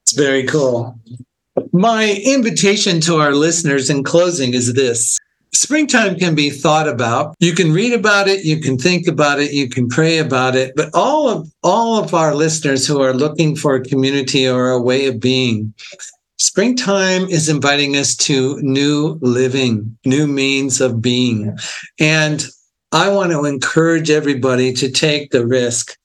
It's 0.03 0.13
very 0.13 0.43
cool. 0.45 0.99
My 1.73 2.21
invitation 2.25 3.01
to 3.03 3.17
our 3.17 3.33
listeners 3.33 3.91
in 3.91 4.05
closing 4.05 4.55
is 4.55 4.75
this. 4.75 5.19
Springtime 5.53 6.17
can 6.17 6.35
be 6.35 6.51
thought 6.51 6.87
about. 6.87 7.35
You 7.41 7.55
can 7.55 7.73
read 7.73 7.93
about 7.93 8.29
it, 8.29 8.45
you 8.45 8.61
can 8.61 8.77
think 8.77 9.07
about 9.07 9.41
it, 9.41 9.53
you 9.53 9.69
can 9.69 9.89
pray 9.89 10.19
about 10.19 10.55
it, 10.55 10.75
but 10.77 10.91
all 10.95 11.29
of 11.29 11.51
all 11.63 12.03
of 12.03 12.13
our 12.13 12.35
listeners 12.35 12.87
who 12.87 13.01
are 13.01 13.15
looking 13.15 13.57
for 13.57 13.75
a 13.75 13.83
community 13.83 14.47
or 14.47 14.71
a 14.71 14.83
way 14.83 15.07
of 15.07 15.19
being, 15.19 15.73
springtime 16.39 17.23
is 17.29 17.49
inviting 17.49 17.97
us 17.97 18.15
to 18.17 18.61
new 18.61 19.19
living, 19.23 19.97
new 20.05 20.27
means 20.27 20.81
of 20.81 21.01
being. 21.01 21.57
And 21.99 22.45
I 22.93 23.09
want 23.09 23.33
to 23.33 23.45
encourage 23.47 24.11
everybody 24.11 24.73
to 24.75 24.91
take 24.91 25.31
the 25.31 25.47
risk. 25.47 25.97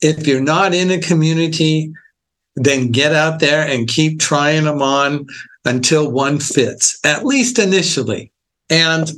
If 0.00 0.26
you're 0.26 0.40
not 0.40 0.74
in 0.74 0.90
a 0.90 0.98
community, 0.98 1.92
then 2.56 2.90
get 2.90 3.12
out 3.12 3.40
there 3.40 3.66
and 3.66 3.88
keep 3.88 4.20
trying 4.20 4.64
them 4.64 4.82
on 4.82 5.26
until 5.64 6.10
one 6.10 6.38
fits, 6.38 6.98
at 7.04 7.24
least 7.24 7.58
initially. 7.58 8.30
And 8.68 9.12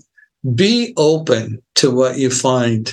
be 0.55 0.93
open 0.97 1.63
to 1.77 1.91
what 1.91 2.19
you 2.19 2.31
find. 2.31 2.93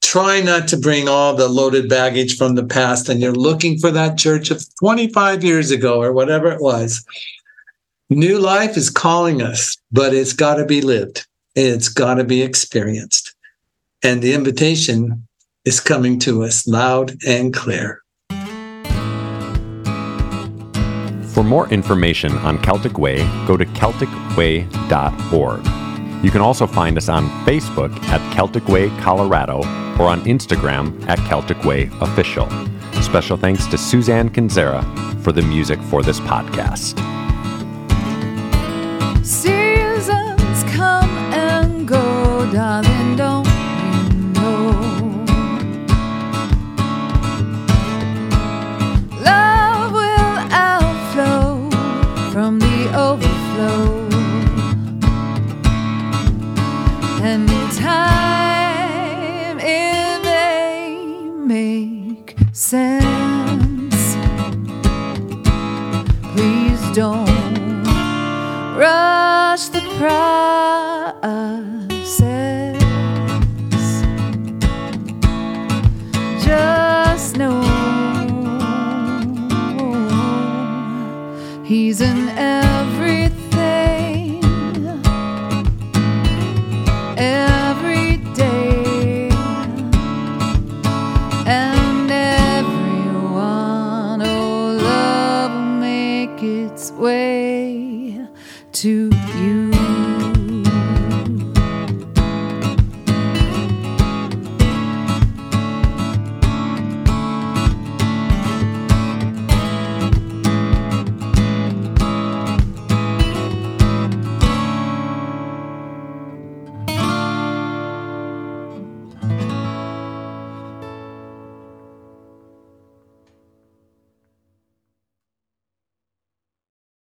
Try 0.00 0.40
not 0.40 0.68
to 0.68 0.76
bring 0.76 1.08
all 1.08 1.34
the 1.34 1.48
loaded 1.48 1.88
baggage 1.88 2.36
from 2.36 2.54
the 2.54 2.64
past 2.64 3.08
and 3.08 3.20
you're 3.20 3.32
looking 3.32 3.78
for 3.78 3.90
that 3.90 4.18
church 4.18 4.50
of 4.50 4.64
25 4.80 5.44
years 5.44 5.70
ago 5.70 6.00
or 6.00 6.12
whatever 6.12 6.50
it 6.50 6.60
was. 6.60 7.04
New 8.10 8.38
life 8.38 8.76
is 8.76 8.90
calling 8.90 9.42
us, 9.42 9.76
but 9.90 10.12
it's 10.12 10.32
got 10.32 10.56
to 10.56 10.66
be 10.66 10.80
lived. 10.80 11.26
It's 11.54 11.88
got 11.88 12.14
to 12.14 12.24
be 12.24 12.42
experienced. 12.42 13.34
And 14.02 14.20
the 14.20 14.34
invitation 14.34 15.26
is 15.64 15.80
coming 15.80 16.18
to 16.20 16.42
us 16.42 16.66
loud 16.66 17.14
and 17.26 17.54
clear. 17.54 18.01
For 21.32 21.42
more 21.42 21.66
information 21.70 22.32
on 22.38 22.62
Celtic 22.62 22.98
Way, 22.98 23.18
go 23.46 23.56
to 23.56 23.64
CelticWay.org. 23.64 25.64
You 26.22 26.30
can 26.30 26.42
also 26.42 26.66
find 26.66 26.98
us 26.98 27.08
on 27.08 27.26
Facebook 27.46 27.96
at 28.04 28.20
Celtic 28.34 28.68
Way 28.68 28.90
Colorado 29.00 29.60
or 29.98 30.08
on 30.08 30.20
Instagram 30.24 31.08
at 31.08 31.18
Celtic 31.28 31.64
Way 31.64 31.88
Official. 32.02 32.50
Special 33.00 33.38
thanks 33.38 33.66
to 33.68 33.78
Suzanne 33.78 34.28
Kinzera 34.28 34.84
for 35.22 35.32
the 35.32 35.40
music 35.40 35.80
for 35.80 36.02
this 36.02 36.20
podcast. 36.20 36.98
Seasons 39.24 40.64
come 40.74 41.08
and 41.32 41.88
go, 41.88 42.50
darling, 42.52 43.16
process. 70.02 71.22
Just 76.44 77.36
know 77.36 77.62
he's 81.64 82.00
in 82.00 82.28